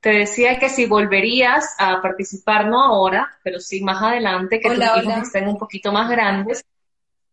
Te 0.00 0.10
decía 0.10 0.58
que 0.58 0.68
si 0.68 0.86
volverías 0.86 1.74
a 1.78 2.00
participar, 2.00 2.66
no 2.66 2.82
ahora, 2.82 3.38
pero 3.42 3.58
sí 3.58 3.82
más 3.82 4.00
adelante, 4.00 4.60
que 4.60 4.70
tus 4.70 4.78
hijos 4.78 5.22
estén 5.22 5.48
un 5.48 5.58
poquito 5.58 5.92
más 5.92 6.08
grandes. 6.08 6.64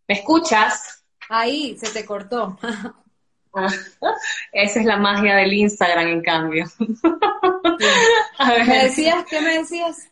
¿Me 0.08 0.16
escuchas? 0.16 1.04
Ahí, 1.30 1.78
se 1.78 1.92
te 1.92 2.06
cortó. 2.06 2.58
Ah, 3.54 3.68
esa 4.52 4.80
es 4.80 4.86
la 4.86 4.98
magia 4.98 5.36
del 5.36 5.54
Instagram, 5.54 6.08
en 6.08 6.22
cambio. 6.22 6.66
¿Me 8.68 8.84
decías? 8.84 9.26
¿Qué 9.30 9.42
me 9.42 9.60
decías? 9.60 10.10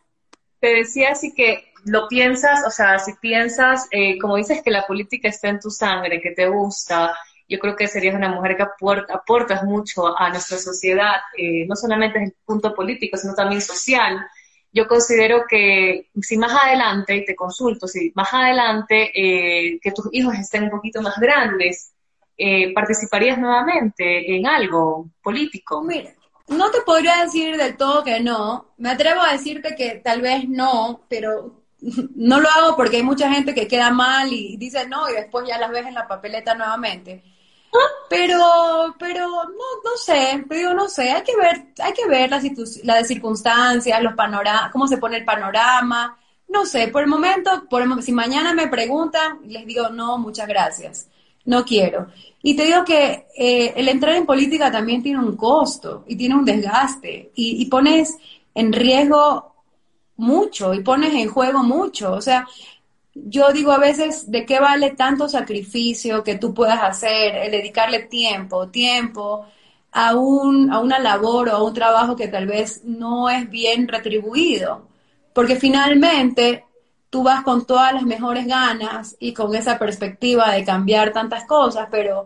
Te 0.59 0.75
decía 0.75 1.11
así 1.11 1.33
que 1.33 1.73
lo 1.85 2.07
piensas, 2.07 2.65
o 2.65 2.71
sea, 2.71 2.99
si 2.99 3.13
piensas, 3.15 3.87
eh, 3.91 4.17
como 4.19 4.37
dices 4.37 4.61
que 4.63 4.71
la 4.71 4.87
política 4.87 5.27
está 5.27 5.49
en 5.49 5.59
tu 5.59 5.69
sangre, 5.69 6.21
que 6.21 6.31
te 6.31 6.47
gusta, 6.47 7.13
yo 7.47 7.59
creo 7.59 7.75
que 7.75 7.87
serías 7.87 8.15
una 8.15 8.29
mujer 8.29 8.55
que 8.57 8.63
aportas 8.63 9.63
mucho 9.63 10.17
a 10.17 10.29
nuestra 10.29 10.57
sociedad, 10.57 11.15
eh, 11.37 11.65
no 11.67 11.75
solamente 11.75 12.19
desde 12.19 12.31
el 12.31 12.37
punto 12.45 12.73
político, 12.73 13.17
sino 13.17 13.33
también 13.33 13.61
social. 13.61 14.25
Yo 14.71 14.87
considero 14.87 15.43
que 15.47 16.09
si 16.21 16.37
más 16.37 16.53
adelante, 16.53 17.15
y 17.15 17.25
te 17.25 17.35
consulto, 17.35 17.87
si 17.87 18.11
más 18.15 18.33
adelante 18.33 19.11
eh, 19.13 19.79
que 19.81 19.91
tus 19.91 20.07
hijos 20.13 20.35
estén 20.35 20.63
un 20.63 20.71
poquito 20.71 21.01
más 21.01 21.17
grandes, 21.17 21.93
eh, 22.37 22.73
¿participarías 22.73 23.37
nuevamente 23.37 24.35
en 24.35 24.47
algo 24.47 25.09
político? 25.21 25.83
Mira, 25.83 26.11
no 26.47 26.71
te 26.71 26.81
podría 26.81 27.23
decir 27.23 27.55
del 27.57 27.77
todo 27.77 28.03
que 28.03 28.19
no. 28.19 28.73
Me 28.77 28.89
atrevo 28.89 29.21
a 29.21 29.33
decirte 29.33 29.75
que 29.75 30.01
tal 30.03 30.21
vez 30.21 30.47
no, 30.49 31.01
pero 31.07 31.63
no 32.15 32.39
lo 32.39 32.49
hago 32.49 32.75
porque 32.75 32.97
hay 32.97 33.03
mucha 33.03 33.31
gente 33.31 33.53
que 33.53 33.67
queda 33.67 33.91
mal 33.91 34.31
y 34.31 34.57
dice 34.57 34.87
no 34.87 35.09
y 35.09 35.13
después 35.13 35.47
ya 35.47 35.57
las 35.57 35.71
ves 35.71 35.85
en 35.85 35.93
la 35.93 36.07
papeleta 36.07 36.55
nuevamente. 36.55 37.23
Pero, 38.09 38.95
pero 38.99 39.27
no, 39.27 39.81
no 39.83 39.97
sé, 39.97 40.45
digo, 40.49 40.73
no 40.73 40.87
sé, 40.87 41.09
hay 41.11 41.23
que 41.23 41.35
ver, 41.35 41.73
hay 41.79 41.93
que 41.93 42.07
ver 42.07 42.29
las, 42.29 42.43
las 42.83 43.07
circunstancias, 43.07 44.03
los 44.03 44.13
panoramas, 44.13 44.71
cómo 44.71 44.87
se 44.87 44.97
pone 44.97 45.17
el 45.17 45.25
panorama, 45.25 46.15
no 46.49 46.65
sé, 46.65 46.89
por 46.89 47.01
el 47.01 47.07
momento, 47.07 47.67
por 47.67 48.03
si 48.03 48.11
mañana 48.11 48.53
me 48.53 48.67
preguntan, 48.67 49.39
les 49.45 49.65
digo, 49.65 49.89
no, 49.89 50.19
muchas 50.19 50.47
gracias, 50.47 51.07
no 51.45 51.65
quiero. 51.65 52.07
Y 52.43 52.55
te 52.55 52.65
digo 52.65 52.85
que 52.85 53.27
eh, 53.35 53.73
el 53.75 53.89
entrar 53.89 54.15
en 54.15 54.27
política 54.27 54.71
también 54.71 55.01
tiene 55.01 55.19
un 55.19 55.35
costo 55.35 56.03
y 56.07 56.15
tiene 56.15 56.35
un 56.35 56.45
desgaste 56.45 57.31
y, 57.35 57.61
y 57.63 57.65
pones 57.65 58.15
en 58.53 58.71
riesgo 58.71 59.55
mucho 60.17 60.73
y 60.75 60.81
pones 60.81 61.13
en 61.13 61.29
juego 61.29 61.63
mucho, 61.63 62.13
o 62.13 62.21
sea, 62.21 62.47
yo 63.15 63.51
digo 63.51 63.71
a 63.71 63.77
veces, 63.77 64.29
¿de 64.31 64.45
qué 64.45 64.59
vale 64.59 64.91
tanto 64.91 65.29
sacrificio 65.29 66.23
que 66.23 66.35
tú 66.35 66.53
puedas 66.53 66.81
hacer, 66.81 67.35
el 67.35 67.51
dedicarle 67.51 67.99
tiempo, 68.03 68.69
tiempo 68.69 69.45
a, 69.91 70.15
un, 70.15 70.71
a 70.71 70.79
una 70.79 70.99
labor 70.99 71.49
o 71.49 71.55
a 71.55 71.63
un 71.63 71.73
trabajo 71.73 72.15
que 72.15 72.27
tal 72.27 72.47
vez 72.47 72.81
no 72.83 73.29
es 73.29 73.49
bien 73.49 73.87
retribuido? 73.87 74.87
Porque 75.33 75.55
finalmente 75.57 76.65
tú 77.09 77.21
vas 77.23 77.43
con 77.43 77.65
todas 77.65 77.93
las 77.93 78.03
mejores 78.03 78.47
ganas 78.47 79.15
y 79.19 79.33
con 79.33 79.53
esa 79.55 79.77
perspectiva 79.77 80.51
de 80.51 80.65
cambiar 80.65 81.13
tantas 81.13 81.45
cosas, 81.45 81.87
pero, 81.91 82.25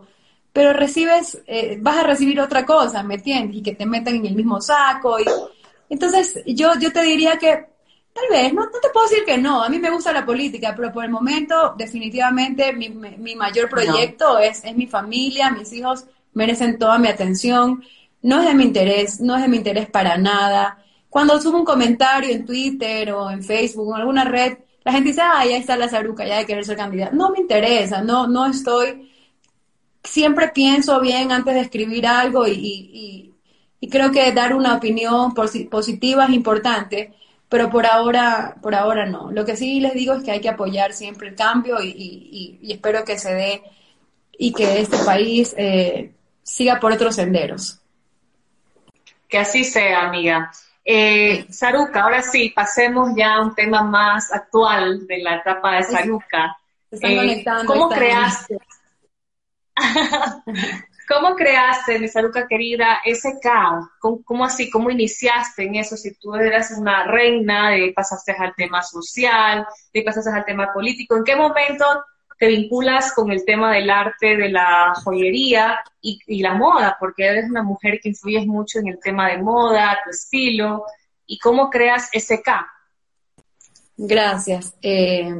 pero 0.52 0.72
recibes, 0.72 1.42
eh, 1.46 1.76
vas 1.80 1.98
a 1.98 2.04
recibir 2.04 2.40
otra 2.40 2.64
cosa, 2.64 3.02
¿me 3.02 3.16
entiendes? 3.16 3.56
Y 3.56 3.62
que 3.62 3.74
te 3.74 3.84
metan 3.84 4.14
en 4.16 4.26
el 4.26 4.34
mismo 4.34 4.62
saco. 4.62 5.20
Y, 5.20 5.24
entonces, 5.90 6.42
yo, 6.46 6.72
yo 6.80 6.90
te 6.90 7.02
diría 7.02 7.38
que 7.38 7.66
Tal 8.18 8.28
vez, 8.30 8.52
no, 8.52 8.64
no, 8.64 8.70
te 8.70 8.88
puedo 8.90 9.06
decir 9.08 9.24
que 9.24 9.38
no, 9.38 9.62
a 9.62 9.68
mí 9.68 9.78
me 9.78 9.90
gusta 9.90 10.12
la 10.12 10.26
política, 10.26 10.74
pero 10.74 10.92
por 10.92 11.04
el 11.04 11.10
momento 11.10 11.74
definitivamente 11.76 12.72
mi, 12.72 12.88
mi 12.88 13.36
mayor 13.36 13.68
proyecto 13.68 14.38
es, 14.38 14.64
es 14.64 14.74
mi 14.74 14.86
familia, 14.86 15.50
mis 15.50 15.72
hijos 15.72 16.06
merecen 16.32 16.78
toda 16.78 16.98
mi 16.98 17.08
atención, 17.08 17.84
no 18.22 18.40
es 18.40 18.48
de 18.48 18.54
mi 18.54 18.64
interés, 18.64 19.20
no 19.20 19.36
es 19.36 19.42
de 19.42 19.48
mi 19.48 19.58
interés 19.58 19.88
para 19.88 20.16
nada. 20.18 20.82
Cuando 21.08 21.40
subo 21.40 21.58
un 21.58 21.64
comentario 21.64 22.30
en 22.30 22.44
Twitter 22.44 23.12
o 23.12 23.30
en 23.30 23.44
Facebook 23.44 23.88
o 23.88 23.94
en 23.94 24.00
alguna 24.00 24.24
red, 24.24 24.58
la 24.84 24.92
gente 24.92 25.10
dice, 25.10 25.20
ah, 25.22 25.44
ya 25.46 25.56
está 25.56 25.76
la 25.76 25.88
Zaruca, 25.88 26.26
ya 26.26 26.38
de 26.38 26.46
querer 26.46 26.64
ser 26.64 26.76
candidata. 26.76 27.12
No 27.14 27.30
me 27.30 27.40
interesa, 27.40 28.02
no, 28.02 28.26
no 28.26 28.46
estoy 28.46 29.08
siempre 30.02 30.48
pienso 30.48 31.00
bien 31.00 31.32
antes 31.32 31.54
de 31.54 31.60
escribir 31.60 32.06
algo 32.06 32.46
y, 32.46 33.34
creo 33.90 34.10
que 34.10 34.32
dar 34.32 34.54
una 34.54 34.74
opinión 34.74 35.32
positiva 35.34 36.24
es 36.24 36.30
importante, 36.30 37.14
pero 37.48 37.70
por 37.70 37.86
ahora, 37.86 38.56
por 38.60 38.74
ahora 38.74 39.06
no. 39.06 39.30
Lo 39.32 39.44
que 39.44 39.56
sí 39.56 39.80
les 39.80 39.94
digo 39.94 40.14
es 40.14 40.22
que 40.22 40.30
hay 40.30 40.40
que 40.40 40.50
apoyar 40.50 40.92
siempre 40.92 41.28
el 41.28 41.34
cambio 41.34 41.78
y, 41.82 42.58
espero 42.62 43.04
que 43.04 43.18
se 43.18 43.34
dé 43.34 43.62
y 44.36 44.52
que 44.52 44.80
este 44.80 44.98
país 44.98 45.54
eh, 45.56 46.12
siga 46.42 46.78
por 46.78 46.92
otros 46.92 47.14
senderos. 47.14 47.80
Que 49.28 49.38
así 49.38 49.64
sea, 49.64 50.06
amiga. 50.06 50.50
Eh, 50.84 51.46
Saruca, 51.50 52.02
ahora 52.02 52.22
sí, 52.22 52.50
pasemos 52.54 53.10
ya 53.16 53.34
a 53.34 53.42
un 53.42 53.54
tema 53.54 53.82
más 53.82 54.32
actual 54.32 55.06
de 55.06 55.18
la 55.18 55.36
etapa 55.36 55.76
de 55.76 55.82
Saruca. 55.84 56.56
Eh, 56.90 57.44
¿Cómo 57.66 57.88
creaste? 57.88 58.58
¿Cómo 61.08 61.34
creaste, 61.34 61.98
mi 61.98 62.06
Saruca 62.06 62.46
querida, 62.46 63.00
ese 63.02 63.38
caos? 63.40 63.86
¿Cómo, 63.98 64.44
así? 64.44 64.68
¿Cómo 64.68 64.90
iniciaste 64.90 65.64
en 65.64 65.76
eso? 65.76 65.96
Si 65.96 66.14
tú 66.16 66.34
eras 66.34 66.70
una 66.78 67.04
reina, 67.04 67.70
de 67.70 67.92
pasaste 67.96 68.32
al 68.32 68.54
tema 68.54 68.82
social, 68.82 69.66
de 69.94 70.02
pasaste 70.02 70.30
al 70.30 70.44
tema 70.44 70.70
político, 70.72 71.16
¿en 71.16 71.24
qué 71.24 71.34
momento 71.34 71.86
te 72.38 72.48
vinculas 72.48 73.14
con 73.14 73.32
el 73.32 73.42
tema 73.46 73.72
del 73.72 73.88
arte, 73.88 74.36
de 74.36 74.50
la 74.50 74.92
joyería 75.02 75.82
y, 76.02 76.42
la 76.42 76.54
moda, 76.54 76.96
porque 77.00 77.26
eres 77.26 77.48
una 77.48 77.62
mujer 77.62 78.00
que 78.02 78.10
influyes 78.10 78.46
mucho 78.46 78.78
en 78.78 78.88
el 78.88 79.00
tema 79.00 79.28
de 79.28 79.38
moda, 79.38 79.98
tu 80.04 80.10
estilo, 80.10 80.84
y 81.26 81.38
cómo 81.38 81.70
creas 81.70 82.10
SK. 82.12 82.48
Gracias. 83.96 84.74
Eh, 84.82 85.34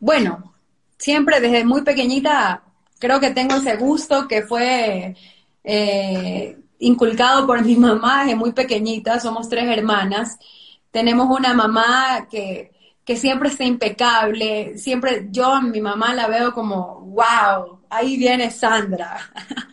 bueno, 0.00 0.52
siempre 0.98 1.40
desde 1.40 1.64
muy 1.64 1.82
pequeñita 1.82 2.62
creo 3.00 3.18
que 3.18 3.30
tengo 3.30 3.56
ese 3.56 3.76
gusto 3.76 4.28
que 4.28 4.42
fue 4.42 5.16
eh, 5.64 6.56
inculcado 6.78 7.46
por 7.46 7.64
mi 7.64 7.74
mamá 7.88 8.22
desde 8.22 8.36
muy 8.36 8.52
pequeñita, 8.52 9.18
somos 9.18 9.48
tres 9.48 9.64
hermanas. 9.66 10.38
Tenemos 10.92 11.28
una 11.36 11.52
mamá 11.52 12.28
que 12.30 12.70
que 13.10 13.16
siempre 13.16 13.48
está 13.48 13.64
impecable, 13.64 14.78
siempre 14.78 15.26
yo 15.32 15.46
a 15.46 15.60
mi 15.60 15.80
mamá 15.80 16.14
la 16.14 16.28
veo 16.28 16.52
como, 16.52 17.00
wow, 17.00 17.80
ahí 17.90 18.16
viene 18.16 18.52
Sandra. 18.52 19.18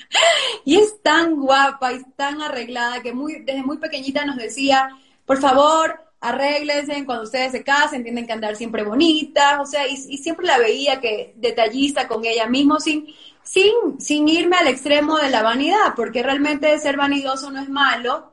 y 0.65 0.75
es 0.75 1.01
tan 1.03 1.35
guapa 1.35 1.93
y 1.93 2.03
tan 2.15 2.41
arreglada 2.41 3.03
que 3.03 3.13
desde 3.45 3.61
muy 3.61 3.77
pequeñita 3.77 4.25
nos 4.25 4.37
decía, 4.37 4.89
por 5.23 5.39
favor, 5.39 6.06
arréglense 6.19 7.05
cuando 7.05 7.23
ustedes 7.23 7.51
se 7.51 7.63
casen, 7.63 8.03
tienen 8.03 8.25
que 8.25 8.33
andar 8.33 8.55
siempre 8.55 8.83
bonitas, 8.83 9.59
o 9.59 9.65
sea, 9.65 9.87
y, 9.87 9.97
siempre 9.97 10.47
la 10.47 10.57
veía 10.57 10.99
que 10.99 11.33
detallista 11.37 12.07
con 12.07 12.25
ella 12.25 12.47
mismo, 12.47 12.79
sin, 12.79 13.07
sin, 13.43 13.99
sin 13.99 14.27
irme 14.27 14.57
al 14.57 14.67
extremo 14.67 15.17
de 15.17 15.29
la 15.29 15.43
vanidad, 15.43 15.93
porque 15.95 16.23
realmente 16.23 16.77
ser 16.79 16.97
vanidoso 16.97 17.51
no 17.51 17.61
es 17.61 17.69
malo, 17.69 18.31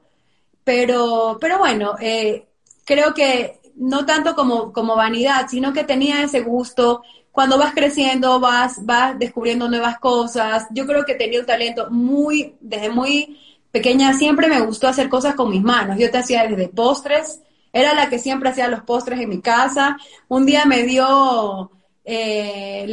pero, 0.64 1.36
pero 1.40 1.58
bueno, 1.58 1.96
eh, 2.00 2.46
creo 2.84 3.12
que 3.12 3.60
no 3.76 4.06
tanto 4.06 4.34
como, 4.34 4.72
como 4.72 4.96
vanidad, 4.96 5.46
sino 5.48 5.72
que 5.72 5.84
tenía 5.84 6.22
ese 6.22 6.40
gusto. 6.40 7.02
Cuando 7.32 7.58
vas 7.58 7.74
creciendo, 7.74 8.38
vas, 8.40 8.84
vas 8.84 9.18
descubriendo 9.18 9.68
nuevas 9.68 9.98
cosas. 9.98 10.66
Yo 10.70 10.86
creo 10.86 11.04
que 11.04 11.14
tenía 11.14 11.40
un 11.40 11.46
talento 11.46 11.90
muy, 11.90 12.54
desde 12.60 12.88
muy 12.88 13.38
pequeña, 13.72 14.14
siempre 14.14 14.46
me 14.46 14.60
gustó 14.60 14.86
hacer 14.86 15.08
cosas 15.08 15.34
con 15.34 15.50
mis 15.50 15.62
manos. 15.62 15.98
Yo 15.98 16.10
te 16.10 16.18
hacía 16.18 16.46
desde 16.46 16.68
postres, 16.68 17.40
era 17.75 17.93
la 17.93 18.09
que 18.09 18.21
siempre 18.21 18.50
hacía 18.50 18.69
los 18.69 18.83
postres 18.85 19.21
en 19.21 19.28
mi 19.28 19.40
casa. 19.40 19.99
Un 20.28 20.47
día 20.47 20.64
me 20.64 20.85
dio, 20.85 21.73
eh, 22.04 22.87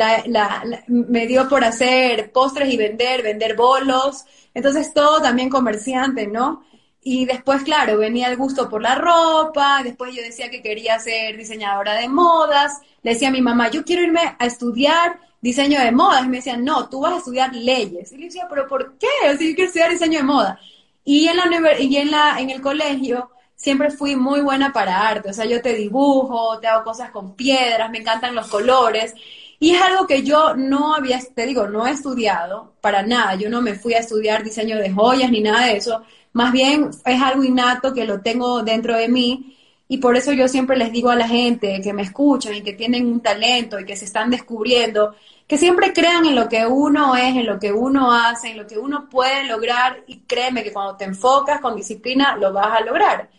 me 0.88 1.28
dio 1.28 1.48
por 1.48 1.64
hacer 1.64 2.32
postres 2.32 2.74
y 2.74 2.78
vender, 2.78 3.22
vender 3.22 3.56
bolos. 3.56 4.26
Entonces 4.56 4.92
todo 4.92 5.22
también 5.22 5.50
comerciante, 5.50 6.26
¿no? 6.26 6.64
Y 7.04 7.26
después, 7.26 7.62
claro, 7.62 7.98
venía 7.98 8.28
el 8.28 8.38
gusto 8.38 8.70
por 8.70 8.82
la 8.82 8.96
ropa, 8.96 9.82
después 9.84 10.16
yo 10.16 10.22
decía 10.22 10.50
que 10.50 10.62
quería 10.62 11.00
ser 11.00 11.38
diseñadora 11.38 11.96
de 11.96 12.08
modas, 12.08 12.80
le 13.02 13.13
decía 13.13 13.30
a 13.30 13.32
mi 13.32 13.41
mamá, 13.41 13.72
yo 13.72 13.84
quiero 13.84 14.04
irme 14.04 14.36
a 14.38 14.46
estudiar 14.46 15.20
diseño 15.41 15.80
de 15.80 15.91
modas, 15.91 16.26
y 16.26 16.30
me 16.30 16.38
decían, 16.38 16.63
no, 16.63 16.89
tú 16.89 17.02
vas 17.02 17.13
a 17.13 17.17
estudiar 17.17 17.56
leyes. 17.56 18.12
Y 18.12 18.17
le 18.17 18.26
decía, 18.26 18.48
pero 18.48 18.67
¿por 18.67 18.98
qué? 19.00 19.08
O 19.24 19.38
sea, 19.38 19.48
yo 19.48 19.56
quiero 19.56 19.65
estudiar 19.65 19.89
diseño 19.89 20.20
de 20.20 20.24
moda. 20.24 20.60
Y 21.04 21.28
en, 21.28 21.38
la 21.38 21.80
y 21.80 21.98
en, 21.98 22.12
la, 22.12 22.39
en 22.39 22.52
el 22.52 22.62
colegio 22.62 23.32
siempre 23.62 23.91
fui 23.91 24.15
muy 24.15 24.41
buena 24.41 24.74
para 24.74 25.08
arte, 25.08 25.30
o 25.30 25.34
sea, 25.34 25.45
yo 25.45 25.62
te 25.62 25.74
dibujo, 25.76 26.60
te 26.60 26.67
hago 26.67 26.84
cosas 26.84 27.12
con 27.12 27.36
piedras, 27.36 27.89
me 27.91 28.00
encantan 28.00 28.36
los 28.36 28.47
colores. 28.47 29.13
Y 29.60 29.76
es 29.76 29.82
algo 29.82 30.08
que 30.08 30.24
yo 30.24 30.56
no 30.56 30.95
había, 30.95 31.19
te 31.36 31.45
digo, 31.45 31.67
no 31.67 31.86
he 31.86 31.91
estudiado 31.91 32.74
para 32.82 33.04
nada. 33.04 33.36
Yo 33.36 33.47
no 33.50 33.62
me 33.62 33.76
fui 33.76 33.93
a 33.93 34.00
estudiar 34.00 34.43
diseño 34.43 34.78
de 34.78 34.91
joyas 34.91 35.30
ni 35.30 35.41
nada 35.41 35.67
de 35.67 35.78
eso 35.78 36.02
más 36.34 36.52
bien 36.52 36.89
es 37.06 37.21
algo 37.21 37.43
innato 37.43 37.93
que 37.93 38.06
lo 38.06 38.21
tengo 38.21 38.63
dentro 38.63 38.95
de 38.95 39.10
mí 39.10 39.58
y 39.88 39.97
por 39.97 40.15
eso 40.15 40.32
yo 40.32 40.47
siempre 40.47 40.78
les 40.78 40.91
digo 40.91 41.10
a 41.10 41.15
la 41.15 41.28
gente 41.28 41.82
que 41.84 41.93
me 41.93 42.04
escuchan 42.04 42.56
y 42.56 42.62
que 42.62 42.74
tienen 42.74 43.08
un 43.08 43.19
talento 43.21 43.80
y 43.80 43.86
que 43.86 43.97
se 43.97 44.06
están 44.06 44.30
descubriendo, 44.30 45.15
que 45.45 45.58
siempre 45.58 45.91
crean 45.91 46.26
en 46.26 46.36
lo 46.36 46.47
que 46.47 46.65
uno 46.65 47.15
es, 47.17 47.36
en 47.36 47.45
lo 47.45 47.60
que 47.60 47.74
uno 47.74 48.13
hace, 48.13 48.52
en 48.52 48.58
lo 48.58 48.67
que 48.67 48.78
uno 48.78 49.10
puede 49.10 49.43
lograr 49.43 50.04
y 50.08 50.19
créeme 50.19 50.63
que 50.63 50.71
cuando 50.71 50.95
te 50.95 51.04
enfocas 51.04 51.60
con 51.60 51.76
disciplina 51.76 52.38
lo 52.38 52.54
vas 52.54 52.80
a 52.80 52.86
lograr. 52.86 53.30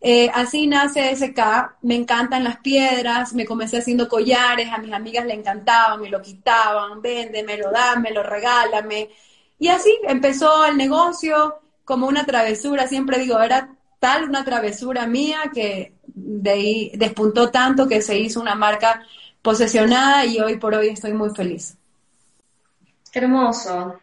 Eh, 0.00 0.30
así 0.34 0.66
nace 0.66 1.10
SK, 1.10 1.78
me 1.82 1.94
encantan 1.96 2.44
las 2.44 2.58
piedras, 2.58 3.32
me 3.32 3.46
comencé 3.46 3.78
haciendo 3.78 4.08
collares, 4.08 4.70
a 4.70 4.78
mis 4.78 4.92
amigas 4.92 5.24
le 5.26 5.34
encantaban, 5.34 6.00
me 6.00 6.10
lo 6.10 6.20
quitaban, 6.22 7.00
véndemelo, 7.02 7.70
dámelo, 7.70 8.22
regálame. 8.22 9.10
Y 9.58 9.68
así 9.68 9.98
empezó 10.06 10.66
el 10.66 10.76
negocio, 10.76 11.60
como 11.84 12.06
una 12.08 12.26
travesura, 12.26 12.86
siempre 12.86 13.18
digo, 13.18 13.40
era 13.40 13.74
tal 13.98 14.24
una 14.28 14.44
travesura 14.44 15.06
mía 15.06 15.50
que 15.52 15.94
de 16.04 16.50
ahí 16.50 16.92
despuntó 16.94 17.50
tanto 17.50 17.88
que 17.88 18.02
se 18.02 18.18
hizo 18.18 18.40
una 18.40 18.54
marca 18.54 19.02
posesionada 19.42 20.26
y 20.26 20.40
hoy 20.40 20.56
por 20.58 20.74
hoy 20.74 20.88
estoy 20.88 21.12
muy 21.14 21.30
feliz. 21.30 21.76
hermoso. 23.12 23.98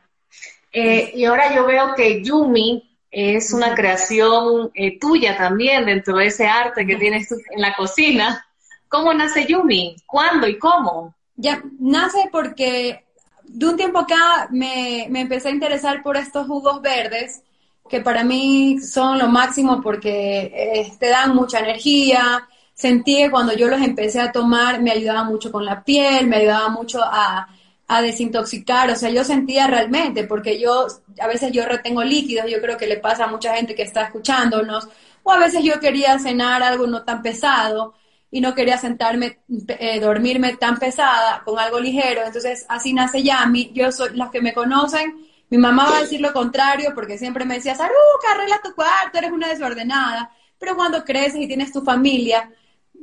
Eh, 0.71 1.12
y 1.15 1.25
ahora 1.25 1.53
yo 1.53 1.65
veo 1.67 1.93
que 1.95 2.23
Yumi 2.23 2.92
es 3.13 3.54
una 3.54 3.76
creación 3.76 4.71
eh, 4.73 4.97
tuya 4.99 5.38
también 5.38 5.86
dentro 5.86 6.17
de 6.17 6.26
ese 6.26 6.47
arte 6.47 6.86
que 6.86 6.95
tienes 6.95 7.32
en 7.32 7.62
la 7.62 7.76
cocina. 7.76 8.43
¿Cómo 8.89 9.13
nace 9.13 9.45
Yumi? 9.45 9.95
¿Cuándo 10.08 10.47
y 10.47 10.58
cómo? 10.58 11.13
Ya, 11.36 11.62
nace 11.80 12.28
porque 12.32 13.06
de 13.43 13.67
un 13.67 13.78
tiempo 13.78 13.99
acá 13.99 14.47
me, 14.49 15.06
me 15.12 15.21
empecé 15.21 15.49
a 15.49 15.52
interesar 15.52 16.02
por 16.02 16.17
estos 16.17 16.47
jugos 16.47 16.82
verdes 16.82 17.43
que 17.88 18.02
para 18.02 18.23
mí 18.23 18.80
son 18.80 19.19
lo 19.19 19.28
máximo 19.28 19.80
porque 19.80 20.52
eh, 20.52 20.91
te 20.97 21.10
dan 21.10 21.36
mucha 21.36 21.60
energía. 21.60 22.47
Sentí 22.73 23.17
que 23.17 23.30
cuando 23.30 23.54
yo 23.54 23.67
los 23.67 23.82
empecé 23.82 24.19
a 24.19 24.32
tomar 24.32 24.82
me 24.82 24.89
ayudaba 24.89 25.23
mucho 25.23 25.52
con 25.52 25.65
la 25.65 25.84
piel, 25.84 26.26
me 26.26 26.38
ayudaba 26.38 26.69
mucho 26.69 26.99
a, 27.04 27.47
a 27.87 28.01
desintoxicar, 28.01 28.89
o 28.89 28.95
sea, 28.95 29.09
yo 29.09 29.23
sentía 29.23 29.67
realmente, 29.67 30.23
porque 30.23 30.59
yo, 30.59 30.87
a 31.19 31.27
veces 31.27 31.51
yo 31.51 31.65
retengo 31.65 32.03
líquidos, 32.03 32.49
yo 32.49 32.61
creo 32.61 32.77
que 32.77 32.87
le 32.87 32.97
pasa 32.97 33.25
a 33.25 33.27
mucha 33.27 33.55
gente 33.55 33.75
que 33.75 33.83
está 33.83 34.03
escuchándonos, 34.03 34.87
o 35.23 35.31
a 35.31 35.37
veces 35.37 35.63
yo 35.63 35.79
quería 35.79 36.17
cenar 36.19 36.63
algo 36.63 36.87
no 36.87 37.03
tan 37.03 37.21
pesado 37.21 37.93
y 38.31 38.41
no 38.41 38.55
quería 38.55 38.77
sentarme, 38.77 39.39
eh, 39.67 39.99
dormirme 39.99 40.55
tan 40.55 40.77
pesada 40.77 41.43
con 41.45 41.59
algo 41.59 41.79
ligero, 41.79 42.21
entonces 42.25 42.65
así 42.69 42.93
nace 42.93 43.21
Yami, 43.21 43.71
yo 43.73 43.91
soy, 43.91 44.15
los 44.15 44.31
que 44.31 44.41
me 44.41 44.53
conocen, 44.53 45.27
mi 45.53 45.59
mamá 45.59 45.85
va 45.87 45.97
a 45.97 46.01
decir 46.01 46.19
lo 46.19 46.33
contrario 46.33 46.93
porque 46.95 47.17
siempre 47.17 47.45
me 47.45 47.55
decía, 47.55 47.75
Saruca, 47.75 48.31
arregla 48.33 48.59
tu 48.63 48.73
cuarto, 48.73 49.19
eres 49.19 49.31
una 49.31 49.49
desordenada. 49.49 50.31
Pero 50.57 50.75
cuando 50.75 51.03
creces 51.03 51.41
y 51.41 51.47
tienes 51.47 51.71
tu 51.71 51.83
familia, 51.83 52.49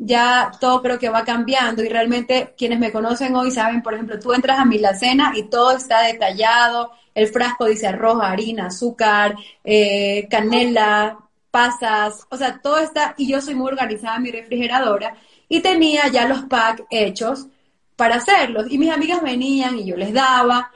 ya 0.03 0.51
todo 0.59 0.81
creo 0.81 0.99
que 0.99 1.11
va 1.11 1.25
cambiando 1.25 1.85
y 1.85 1.89
realmente 1.89 2.55
quienes 2.57 2.79
me 2.79 2.91
conocen 2.91 3.37
hoy 3.37 3.51
saben, 3.51 3.83
por 3.83 3.93
ejemplo, 3.93 4.19
tú 4.19 4.33
entras 4.33 4.59
a 4.59 4.65
mi 4.65 4.81
cena 4.99 5.33
y 5.37 5.45
todo 5.45 5.73
está 5.73 6.01
detallado, 6.03 6.93
el 7.15 7.29
frasco 7.29 7.67
dice 7.67 7.87
arroz, 7.87 8.19
harina, 8.23 8.69
azúcar, 8.69 9.37
eh, 9.63 10.27
canela, 10.31 11.19
pasas, 11.51 12.27
o 12.31 12.37
sea, 12.39 12.61
todo 12.63 12.79
está, 12.79 13.15
y 13.19 13.31
yo 13.31 13.43
soy 13.43 13.55
muy 13.55 13.69
organizada 13.69 14.17
en 14.17 14.23
mi 14.23 14.31
refrigeradora 14.31 15.15
y 15.49 15.61
tenía 15.61 16.09
ya 16.09 16.27
los 16.27 16.45
packs 16.45 16.83
hechos 16.91 17.47
para 17.97 18.17
hacerlos 18.17 18.71
y 18.71 18.79
mis 18.79 18.91
amigas 18.91 19.21
venían 19.23 19.79
y 19.79 19.85
yo 19.85 19.97
les 19.97 20.15
daba. 20.15 20.71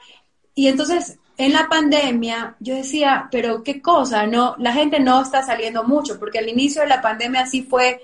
Y 0.55 0.69
entonces 0.69 1.19
en 1.39 1.53
la 1.53 1.67
pandemia 1.69 2.57
yo 2.61 2.75
decía, 2.75 3.29
pero 3.31 3.63
qué 3.63 3.81
cosa, 3.81 4.27
no, 4.27 4.55
la 4.59 4.73
gente 4.73 5.01
no 5.01 5.23
está 5.23 5.43
saliendo 5.43 5.83
mucho, 5.85 6.19
porque 6.19 6.39
al 6.39 6.49
inicio 6.49 6.83
de 6.83 6.89
la 6.89 7.01
pandemia 7.01 7.47
sí 7.47 7.63
fue, 7.63 8.03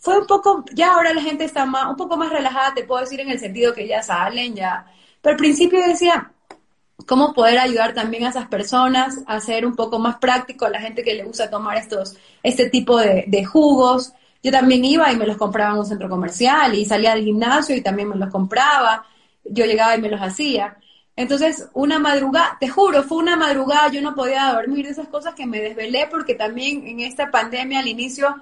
fue 0.00 0.18
un 0.18 0.26
poco, 0.26 0.64
ya 0.74 0.94
ahora 0.94 1.14
la 1.14 1.22
gente 1.22 1.44
está 1.44 1.66
más, 1.66 1.88
un 1.88 1.96
poco 1.96 2.16
más 2.16 2.30
relajada, 2.30 2.74
te 2.74 2.84
puedo 2.84 3.02
decir 3.02 3.20
en 3.20 3.30
el 3.30 3.38
sentido 3.38 3.72
que 3.72 3.86
ya 3.86 4.02
salen, 4.02 4.54
ya, 4.54 4.86
pero 5.20 5.34
al 5.34 5.38
principio 5.38 5.80
decía, 5.86 6.32
cómo 7.06 7.32
poder 7.32 7.58
ayudar 7.58 7.94
también 7.94 8.24
a 8.24 8.30
esas 8.30 8.48
personas 8.48 9.18
a 9.26 9.40
ser 9.40 9.66
un 9.66 9.74
poco 9.74 9.98
más 9.98 10.16
práctico, 10.16 10.66
a 10.66 10.70
la 10.70 10.80
gente 10.80 11.02
que 11.02 11.14
le 11.14 11.24
gusta 11.24 11.50
tomar 11.50 11.76
estos, 11.76 12.16
este 12.42 12.70
tipo 12.70 12.98
de, 12.98 13.24
de 13.26 13.44
jugos. 13.44 14.12
Yo 14.42 14.50
también 14.50 14.84
iba 14.84 15.12
y 15.12 15.16
me 15.16 15.26
los 15.26 15.36
compraba 15.36 15.72
en 15.72 15.78
un 15.80 15.86
centro 15.86 16.08
comercial 16.08 16.74
y 16.74 16.84
salía 16.84 17.14
del 17.14 17.24
gimnasio 17.24 17.76
y 17.76 17.82
también 17.82 18.08
me 18.08 18.16
los 18.16 18.30
compraba. 18.30 19.04
Yo 19.44 19.64
llegaba 19.64 19.96
y 19.96 20.00
me 20.00 20.08
los 20.08 20.20
hacía. 20.20 20.76
Entonces, 21.16 21.68
una 21.74 21.98
madrugada, 21.98 22.56
te 22.58 22.68
juro, 22.68 23.02
fue 23.02 23.18
una 23.18 23.36
madrugada, 23.36 23.88
yo 23.90 24.00
no 24.00 24.14
podía 24.14 24.52
dormir 24.54 24.86
de 24.86 24.92
esas 24.92 25.08
cosas 25.08 25.34
que 25.34 25.46
me 25.46 25.60
desvelé 25.60 26.06
porque 26.10 26.34
también 26.34 26.86
en 26.86 27.00
esta 27.00 27.30
pandemia 27.30 27.80
al 27.80 27.88
inicio 27.88 28.36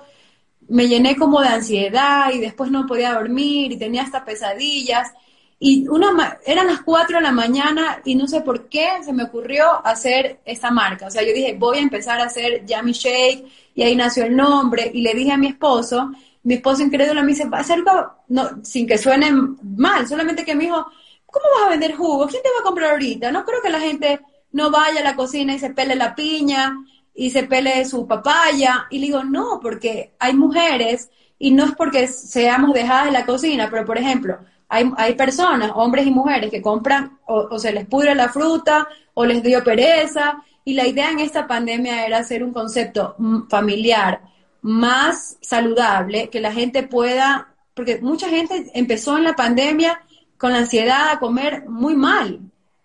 me 0.69 0.87
llené 0.87 1.17
como 1.17 1.41
de 1.41 1.49
ansiedad 1.49 2.31
y 2.33 2.39
después 2.39 2.71
no 2.71 2.87
podía 2.87 3.15
dormir 3.15 3.73
y 3.73 3.79
tenía 3.79 4.03
hasta 4.03 4.25
pesadillas. 4.25 5.13
Y 5.61 5.89
una, 5.89 6.39
eran 6.47 6.69
las 6.69 6.83
4 6.83 7.17
de 7.17 7.23
la 7.23 7.33
mañana 7.33 8.01
y 8.05 8.15
no 8.15 8.29
sé 8.29 8.43
por 8.43 8.69
qué 8.69 8.89
se 9.03 9.13
me 9.13 9.25
ocurrió 9.25 9.85
hacer 9.85 10.41
esta 10.45 10.71
marca. 10.71 11.07
O 11.07 11.11
sea, 11.11 11.23
yo 11.23 11.33
dije, 11.33 11.57
voy 11.59 11.79
a 11.79 11.83
empezar 11.83 12.21
a 12.21 12.27
hacer 12.27 12.65
Yummy 12.65 12.93
Shake 12.93 13.45
y 13.75 13.83
ahí 13.83 13.97
nació 13.97 14.25
el 14.25 14.37
nombre 14.37 14.91
y 14.95 15.01
le 15.03 15.15
dije 15.15 15.33
a 15.33 15.37
mi 15.37 15.49
esposo, 15.49 16.13
mi 16.45 16.55
esposo 16.55 16.83
incrédulo 16.83 17.23
me 17.23 17.33
dice, 17.33 17.49
va 17.49 17.59
a 17.59 17.65
ser 17.65 17.79
algo, 17.79 18.13
no, 18.29 18.65
sin 18.65 18.87
que 18.87 18.99
suene 18.99 19.33
mal, 19.63 20.07
solamente 20.07 20.45
que 20.45 20.55
me 20.55 20.65
dijo, 20.65 20.87
¿cómo 21.27 21.45
vas 21.57 21.67
a 21.67 21.71
vender 21.71 21.95
jugo? 21.97 22.27
¿Quién 22.29 22.43
te 22.43 22.51
va 22.51 22.61
a 22.61 22.65
comprar 22.65 22.93
ahorita? 22.93 23.33
No 23.33 23.45
creo 23.45 23.61
que 23.61 23.71
la 23.71 23.81
gente 23.81 24.21
no 24.53 24.71
vaya 24.71 25.01
a 25.01 25.05
la 25.05 25.17
cocina 25.17 25.55
y 25.55 25.59
se 25.59 25.71
pele 25.71 25.95
la 25.95 26.15
piña 26.15 26.75
y 27.19 27.31
se 27.31 27.43
pele 27.43 27.85
su 27.85 28.07
papaya. 28.07 28.87
Y 28.91 29.01
le 29.01 29.07
digo, 29.07 29.25
no, 29.25 29.59
porque 29.61 30.15
hay 30.21 30.35
mujeres 30.35 31.11
y 31.37 31.51
no 31.51 31.65
es 31.65 31.73
porque 31.75 32.07
seamos 32.07 32.73
dejadas 32.73 33.09
en 33.09 33.13
la 33.13 33.27
cocina, 33.27 33.69
pero 33.69 33.85
por 33.85 33.99
ejemplo, 33.99 34.39
hay, 34.69 34.89
hay 34.97 35.15
personas, 35.15 35.73
hombres 35.75 36.07
y 36.07 36.13
mujeres, 36.13 36.49
que 36.49 36.63
compran 36.63 37.19
o, 37.27 37.59
se 37.59 37.73
les 37.73 37.87
pudre 37.87 38.15
la 38.15 38.29
fruta 38.29 38.87
o 39.15 39.27
les 39.27 39.43
dio 39.43 39.65
pereza. 39.65 40.45
Y 40.65 40.75
la 40.75 40.87
idea 40.87 41.11
en 41.11 41.19
esta 41.19 41.49
pandemia 41.49 42.07
era 42.07 42.19
hacer 42.19 42.45
un 42.45 42.53
concepto 42.53 43.17
familiar 43.49 44.21
más 44.63 45.39
saludable, 45.41 46.31
que 46.31 46.41
la 46.41 46.53
gente 46.53 46.85
pueda, 46.85 47.53
porque 47.75 47.99
mucha 48.01 48.29
gente 48.29 48.71
empezó 48.75 49.19
en 49.19 49.25
la 49.25 49.35
pandemia 49.35 50.03
con 50.37 50.53
la 50.53 50.59
ansiedad 50.59 51.11
a 51.11 51.19
comer 51.19 51.69
muy 51.69 51.97
mal. 51.97 52.39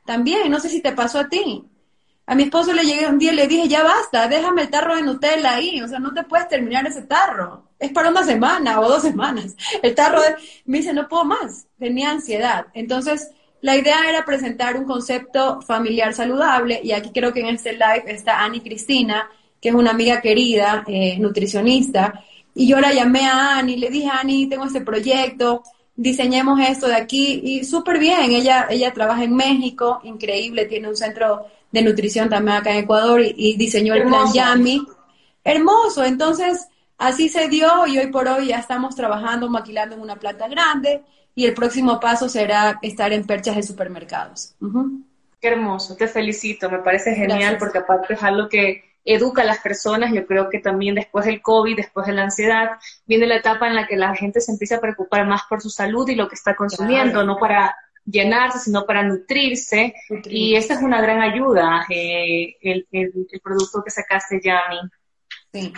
También, 0.06 0.50
no 0.50 0.60
sé 0.60 0.70
si 0.70 0.82
te 0.82 0.94
pasó 0.94 1.20
a 1.20 1.30
ti. 1.30 1.68
A 2.26 2.36
mi 2.36 2.44
esposo 2.44 2.72
le 2.72 2.84
llegué 2.84 3.08
un 3.08 3.20
día 3.20 3.34
y 3.34 3.36
le 3.36 3.48
dije, 3.48 3.68
ya 3.68 3.84
basta, 3.84 4.28
déjame 4.28 4.62
el 4.64 4.70
tarro 4.70 4.96
de 4.96 5.02
Nutella 5.02 5.56
ahí, 5.56 5.82
o 5.82 5.88
sea, 5.88 6.00
no 6.00 6.14
te 6.14 6.24
puedes 6.24 6.48
terminar 6.48 6.88
ese 6.88 7.02
tarro. 7.02 7.68
Es 7.78 7.92
para 7.92 8.10
una 8.10 8.24
semana 8.24 8.80
o 8.80 8.88
dos 8.88 9.02
semanas. 9.02 9.56
El 9.82 9.94
tarro 9.94 10.22
de... 10.22 10.36
me 10.66 10.78
dice, 10.78 10.94
no 10.94 11.08
puedo 11.10 11.26
más, 11.26 11.68
tenía 11.78 12.12
ansiedad. 12.12 12.68
Entonces, 12.74 13.32
la 13.60 13.76
idea 13.76 14.10
era 14.10 14.26
presentar 14.26 14.78
un 14.78 14.86
concepto 14.86 15.62
familiar 15.62 16.14
saludable 16.14 16.80
y 16.84 16.94
aquí 16.94 17.12
creo 17.14 17.34
que 17.34 17.42
en 17.42 17.48
este 17.48 17.74
live 17.74 18.04
está 18.08 18.44
Ani 18.44 18.62
Cristina, 18.62 19.30
que 19.62 19.70
es 19.70 19.76
una 19.76 19.92
amiga 19.92 20.22
querida, 20.22 20.84
eh, 20.88 21.18
nutricionista, 21.20 22.24
y 22.56 22.68
yo 22.68 22.80
la 22.80 22.94
llamé 22.94 23.26
a 23.26 23.58
Ani, 23.58 23.78
le 23.78 23.90
dije, 23.90 24.10
Ani, 24.10 24.48
tengo 24.48 24.66
este 24.66 24.82
proyecto, 24.82 25.64
diseñemos 25.96 26.60
esto 26.60 26.88
de 26.88 26.96
aquí, 26.96 27.42
y 27.44 27.64
súper 27.64 28.00
bien, 28.00 28.32
ella, 28.32 28.68
ella 28.70 28.94
trabaja 28.94 29.24
en 29.24 29.36
México, 29.36 30.00
increíble, 30.04 30.66
tiene 30.66 30.90
un 30.90 30.96
centro 30.96 31.46
de 31.72 31.82
nutrición 31.82 32.30
también 32.30 32.58
acá 32.58 32.72
en 32.72 32.84
Ecuador 32.84 33.22
y, 33.22 33.56
diseñó 33.58 33.94
el 33.96 34.04
plan 34.04 34.32
Yami. 34.34 34.86
Hermoso, 35.44 36.04
entonces 36.04 36.68
así 36.98 37.30
se 37.30 37.50
dio 37.50 37.86
y 37.88 37.98
hoy 37.98 38.08
por 38.08 38.28
hoy 38.28 38.48
ya 38.48 38.60
estamos 38.60 38.96
trabajando, 38.96 39.50
maquilando 39.50 39.96
en 39.96 40.02
una 40.02 40.16
planta 40.16 40.48
grande 40.48 41.02
y 41.36 41.46
el 41.46 41.54
próximo 41.54 42.00
paso 42.00 42.30
será 42.30 42.80
estar 42.82 43.12
en 43.12 43.26
perchas 43.26 43.56
de 43.56 43.64
supermercados. 43.64 44.56
Qué 45.42 45.48
hermoso, 45.48 45.96
te 45.96 46.08
felicito, 46.08 46.70
me 46.70 46.80
parece 46.80 47.14
genial 47.16 47.58
porque 47.58 47.80
aparte 47.80 48.14
es 48.14 48.24
algo 48.24 48.48
que 48.48 48.93
educa 49.06 49.42
a 49.42 49.46
las 49.46 49.60
personas, 49.60 50.14
yo 50.14 50.26
creo 50.26 50.50
que 50.50 50.60
también 50.60 50.96
después 50.96 51.26
del 51.26 51.42
COVID, 51.42 51.76
después 51.76 52.08
de 52.08 52.14
la 52.14 52.24
ansiedad, 52.24 52.72
viene 53.06 53.28
la 53.28 53.38
etapa 53.38 53.68
en 53.68 53.76
la 53.76 53.88
que 53.88 53.98
la 53.98 54.16
gente 54.16 54.42
se 54.42 54.52
empieza 54.52 54.78
a 54.78 54.82
preocupar 54.82 55.26
más 55.28 55.42
por 55.50 55.62
su 55.62 55.70
salud 55.70 56.08
y 56.08 56.16
lo 56.16 56.28
que 56.28 56.36
está 56.36 56.56
consumiendo, 56.56 57.24
no 57.24 57.38
para 57.38 57.76
llenarse, 58.06 58.60
sino 58.60 58.86
para 58.86 59.04
nutrirse. 59.04 59.94
Y 60.26 60.56
esta 60.56 60.76
es 60.76 60.82
una 60.82 61.02
gran 61.02 61.22
ayuda, 61.22 61.86
eh, 61.90 62.56
el, 62.62 62.88
el, 62.92 63.28
producto 63.44 63.84
que 63.84 63.92
sacaste, 63.92 64.42
Yami. 64.44 64.80
Sí, 65.52 65.74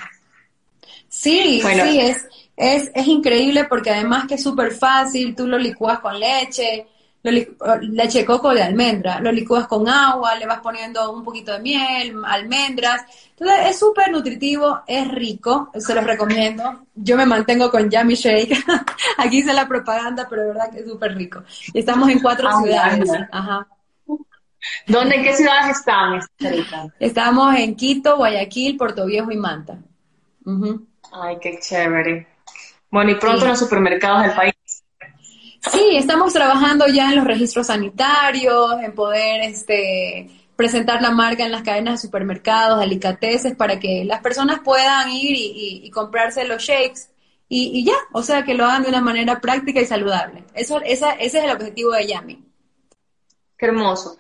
sí, 1.10 1.62
sí 1.62 2.00
es, 2.00 2.28
es, 2.56 2.92
es 2.94 3.08
increíble 3.08 3.66
porque 3.66 3.90
además 3.90 4.26
que 4.28 4.36
es 4.36 4.44
súper 4.44 4.72
fácil, 4.72 5.36
tú 5.36 5.48
lo 5.48 5.58
licúas 5.58 6.00
con 6.00 6.20
leche, 6.20 6.88
leche 7.32 8.20
de 8.20 8.26
coco 8.26 8.54
de 8.54 8.62
almendra, 8.62 9.20
lo 9.20 9.32
licúas 9.32 9.68
con 9.68 9.88
agua, 9.88 10.36
le 10.36 10.46
vas 10.46 10.60
poniendo 10.60 11.12
un 11.12 11.24
poquito 11.24 11.54
de 11.54 11.60
miel, 11.60 12.16
almendras. 12.26 13.04
Entonces 13.32 13.58
es 13.70 13.80
súper 13.80 14.12
nutritivo, 14.12 14.82
es 14.88 15.08
rico, 15.10 15.72
se 15.76 15.96
los 15.96 16.04
recomiendo. 16.04 16.86
Yo 16.94 17.18
me 17.18 17.26
mantengo 17.26 17.70
con 17.72 17.90
Yummy 17.90 18.16
Shake. 18.16 18.58
Aquí 19.18 19.40
hice 19.40 19.54
la 19.54 19.68
propaganda, 19.68 20.28
pero 20.30 20.44
de 20.44 20.48
verdad 20.50 20.72
que 20.72 20.80
es 20.80 20.86
súper 20.86 21.16
rico. 21.16 21.44
Estamos 21.74 22.10
en 22.10 22.20
cuatro 22.20 22.48
ah, 22.50 22.62
ciudades. 22.62 23.10
Ajá. 23.32 23.68
¿Dónde, 24.88 25.16
en 25.16 25.24
qué 25.24 25.34
ciudades 25.34 25.78
están? 25.78 26.22
Estamos 27.00 27.56
en 27.56 27.76
Quito, 27.76 28.18
Guayaquil, 28.18 28.78
Puerto 28.78 29.06
Viejo 29.06 29.32
y 29.32 29.38
Manta. 29.38 29.78
Ay, 31.12 31.38
qué 31.42 31.60
chévere. 31.60 32.28
Bueno, 32.90 33.12
y 33.12 33.16
pronto 33.16 33.44
en 33.44 33.50
los 33.50 33.60
supermercados 33.60 34.24
del 34.24 34.34
país. 34.34 34.55
Sí, 35.72 35.96
estamos 35.98 36.34
trabajando 36.34 36.86
ya 36.88 37.10
en 37.10 37.18
los 37.18 37.26
registros 37.26 37.68
sanitarios, 37.68 38.82
en 38.82 38.94
poder 38.94 39.42
este, 39.42 40.30
presentar 40.56 41.02
la 41.02 41.12
marca 41.12 41.46
en 41.46 41.52
las 41.52 41.64
cadenas 41.64 42.02
de 42.02 42.08
supermercados, 42.08 42.80
delicateces, 42.80 43.56
para 43.56 43.80
que 43.80 44.04
las 44.06 44.22
personas 44.22 44.60
puedan 44.64 45.10
ir 45.10 45.36
y, 45.38 45.90
comprarse 45.92 46.46
los 46.46 46.62
shakes 46.62 47.10
y, 47.48 47.86
ya, 47.86 47.96
o 48.12 48.24
sea, 48.24 48.44
que 48.44 48.54
lo 48.54 48.66
hagan 48.66 48.84
de 48.84 48.90
una 48.90 49.02
manera 49.02 49.40
práctica 49.40 49.80
y 49.80 49.86
saludable. 49.86 50.44
Eso, 50.54 50.82
esa, 50.82 51.14
ese 51.14 51.40
es 51.40 51.46
el 51.46 51.52
objetivo 51.52 51.92
de 51.92 52.08
Yami. 52.08 52.44
Qué 53.58 53.66
hermoso. 53.68 54.18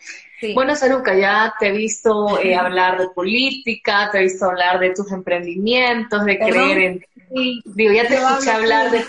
Bueno, 0.53 0.75
Saruca, 0.75 1.17
ya 1.17 1.53
te 1.59 1.69
he 1.69 1.71
visto 1.71 2.39
eh, 2.39 2.55
hablar 2.55 2.99
de 2.99 3.09
política, 3.09 4.09
te 4.11 4.19
he 4.19 4.23
visto 4.23 4.45
hablar 4.45 4.79
de 4.79 4.91
tus 4.91 5.11
emprendimientos, 5.11 6.23
de 6.23 6.37
creer 6.37 6.77
en 6.77 6.99
ti. 6.99 7.61
Digo, 7.65 7.93
ya 7.93 8.07
te 8.07 8.15
escuché 8.15 8.51
hablar 8.51 8.91
de... 8.91 9.03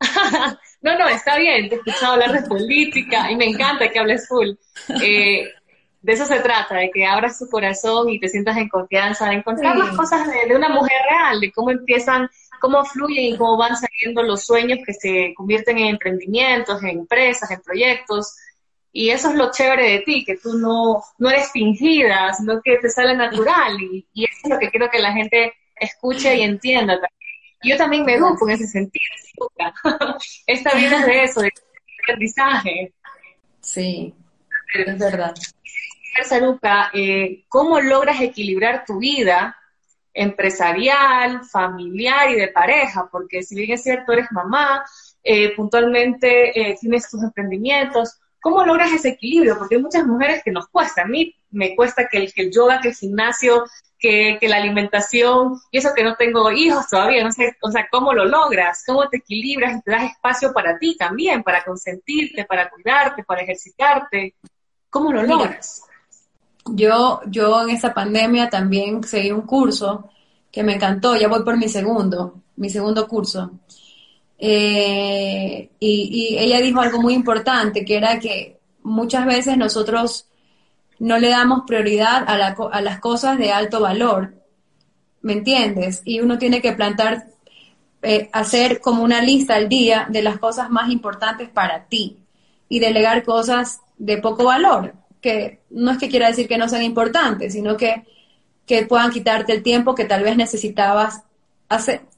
No, 0.84 0.98
no, 0.98 1.08
está 1.08 1.38
bien, 1.38 1.70
te 1.70 1.76
he 1.76 1.78
escuchado 1.78 2.12
hablar 2.12 2.32
de 2.32 2.46
política 2.46 3.30
y 3.30 3.36
me 3.36 3.46
encanta 3.46 3.88
que 3.88 3.98
hables 3.98 4.28
full. 4.28 4.50
Eh, 5.02 5.50
de 6.02 6.12
eso 6.12 6.26
se 6.26 6.40
trata, 6.40 6.74
de 6.74 6.90
que 6.90 7.06
abras 7.06 7.38
tu 7.38 7.48
corazón 7.48 8.10
y 8.10 8.20
te 8.20 8.28
sientas 8.28 8.58
en 8.58 8.68
confianza, 8.68 9.30
de 9.30 9.36
encontrar 9.36 9.78
las 9.78 9.96
cosas 9.96 10.28
de, 10.28 10.54
una 10.54 10.68
mujer 10.68 10.98
real, 11.08 11.40
de 11.40 11.50
cómo 11.52 11.70
empiezan, 11.70 12.28
cómo 12.60 12.84
fluyen 12.84 13.32
y 13.32 13.36
cómo 13.38 13.56
van 13.56 13.74
saliendo 13.78 14.22
los 14.24 14.44
sueños 14.44 14.80
que 14.84 14.92
se 14.92 15.32
convierten 15.34 15.78
en 15.78 15.86
emprendimientos, 15.86 16.82
en 16.82 16.90
empresas, 16.90 17.50
en 17.50 17.62
proyectos. 17.62 18.36
Y 18.92 19.08
eso 19.08 19.30
es 19.30 19.36
lo 19.36 19.50
chévere 19.52 19.90
de 19.90 19.98
ti, 20.00 20.22
que 20.22 20.36
tú 20.36 20.58
no, 20.58 21.02
no 21.16 21.30
eres 21.30 21.50
fingida, 21.50 22.34
sino 22.34 22.60
que 22.62 22.76
te 22.76 22.90
sale 22.90 23.16
natural. 23.16 23.80
Y, 23.80 24.06
y 24.12 24.24
eso 24.24 24.40
es 24.44 24.50
lo 24.50 24.58
que 24.58 24.70
quiero 24.70 24.90
que 24.90 24.98
la 24.98 25.14
gente 25.14 25.54
escuche 25.76 26.36
y 26.36 26.42
entienda 26.42 27.00
también 27.00 27.13
yo 27.64 27.76
también 27.76 28.04
me 28.04 28.14
educo 28.14 28.48
en 28.48 28.54
ese 28.54 28.66
sentido. 28.66 29.04
Esta 30.46 30.74
vida 30.74 31.00
es 31.00 31.06
de 31.06 31.24
eso, 31.24 31.40
de 31.40 31.52
aprendizaje. 32.02 32.92
Sí, 33.60 34.14
es 34.74 34.98
verdad. 34.98 35.34
Saruca, 36.22 36.90
eh, 36.92 37.44
¿cómo 37.48 37.80
logras 37.80 38.20
equilibrar 38.20 38.84
tu 38.86 38.98
vida 38.98 39.56
empresarial, 40.12 41.44
familiar 41.44 42.30
y 42.30 42.36
de 42.36 42.48
pareja? 42.48 43.08
Porque 43.10 43.42
si 43.42 43.56
bien 43.56 43.72
es 43.72 43.82
cierto, 43.82 44.12
eres 44.12 44.30
mamá, 44.30 44.84
eh, 45.22 45.54
puntualmente 45.56 46.58
eh, 46.58 46.76
tienes 46.80 47.10
tus 47.10 47.22
emprendimientos, 47.22 48.20
¿cómo 48.40 48.64
logras 48.64 48.92
ese 48.92 49.08
equilibrio? 49.10 49.58
Porque 49.58 49.76
hay 49.76 49.82
muchas 49.82 50.06
mujeres 50.06 50.42
que 50.44 50.52
nos 50.52 50.68
cuesta. 50.68 51.02
A 51.02 51.06
mí 51.06 51.34
me 51.50 51.74
cuesta 51.74 52.06
que 52.08 52.18
el, 52.18 52.32
que 52.32 52.42
el 52.42 52.52
yoga, 52.52 52.80
que 52.80 52.88
el 52.88 52.94
gimnasio, 52.94 53.64
que, 54.04 54.48
la 54.48 54.58
alimentación, 54.58 55.58
y 55.70 55.78
eso 55.78 55.90
que 55.96 56.04
no 56.04 56.14
tengo 56.16 56.50
hijos 56.50 56.86
todavía, 56.88 57.24
no 57.24 57.32
sé, 57.32 57.56
o 57.62 57.70
sea, 57.70 57.88
¿cómo 57.90 58.12
lo 58.12 58.26
logras? 58.26 58.82
¿Cómo 58.86 59.08
te 59.08 59.16
equilibras 59.16 59.78
y 59.78 59.82
te 59.82 59.90
das 59.92 60.04
espacio 60.10 60.52
para 60.52 60.78
ti 60.78 60.94
también, 60.96 61.42
para 61.42 61.64
consentirte, 61.64 62.44
para 62.44 62.68
cuidarte, 62.68 63.24
para 63.24 63.42
ejercitarte? 63.42 64.34
¿Cómo 64.90 65.10
lo 65.10 65.22
logras? 65.22 65.82
Yo, 66.66 67.22
yo 67.26 67.62
en 67.62 67.70
esa 67.70 67.94
pandemia 67.94 68.50
también 68.50 69.02
seguí 69.04 69.30
un 69.30 69.42
curso 69.42 70.10
que 70.52 70.62
me 70.62 70.74
encantó, 70.74 71.16
ya 71.16 71.28
voy 71.28 71.42
por 71.42 71.56
mi 71.56 71.68
segundo, 71.68 72.42
mi 72.56 72.68
segundo 72.68 73.08
curso. 73.08 73.52
Eh, 74.38 75.70
y, 75.78 76.08
y 76.12 76.38
ella 76.38 76.60
dijo 76.60 76.80
algo 76.80 77.00
muy 77.00 77.14
importante, 77.14 77.84
que 77.84 77.96
era 77.96 78.18
que 78.18 78.58
muchas 78.82 79.24
veces 79.24 79.56
nosotros 79.56 80.28
no 80.98 81.18
le 81.18 81.28
damos 81.28 81.62
prioridad 81.66 82.24
a, 82.28 82.34
a 82.34 82.80
las 82.80 83.00
cosas 83.00 83.38
de 83.38 83.52
alto 83.52 83.80
valor, 83.80 84.34
¿me 85.22 85.32
entiendes? 85.32 86.02
Y 86.04 86.20
uno 86.20 86.38
tiene 86.38 86.60
que 86.60 86.72
plantar, 86.72 87.26
eh, 88.02 88.28
hacer 88.32 88.80
como 88.80 89.02
una 89.02 89.22
lista 89.22 89.54
al 89.54 89.68
día 89.68 90.06
de 90.10 90.22
las 90.22 90.38
cosas 90.38 90.70
más 90.70 90.90
importantes 90.90 91.48
para 91.48 91.84
ti 91.84 92.18
y 92.68 92.78
delegar 92.78 93.24
cosas 93.24 93.80
de 93.96 94.18
poco 94.18 94.44
valor, 94.44 94.94
que 95.20 95.60
no 95.70 95.90
es 95.90 95.98
que 95.98 96.08
quiera 96.08 96.28
decir 96.28 96.48
que 96.48 96.58
no 96.58 96.68
sean 96.68 96.82
importantes, 96.82 97.52
sino 97.52 97.76
que, 97.76 98.04
que 98.66 98.84
puedan 98.86 99.10
quitarte 99.10 99.52
el 99.52 99.62
tiempo 99.62 99.94
que 99.94 100.04
tal 100.04 100.22
vez 100.22 100.36
necesitabas 100.36 101.22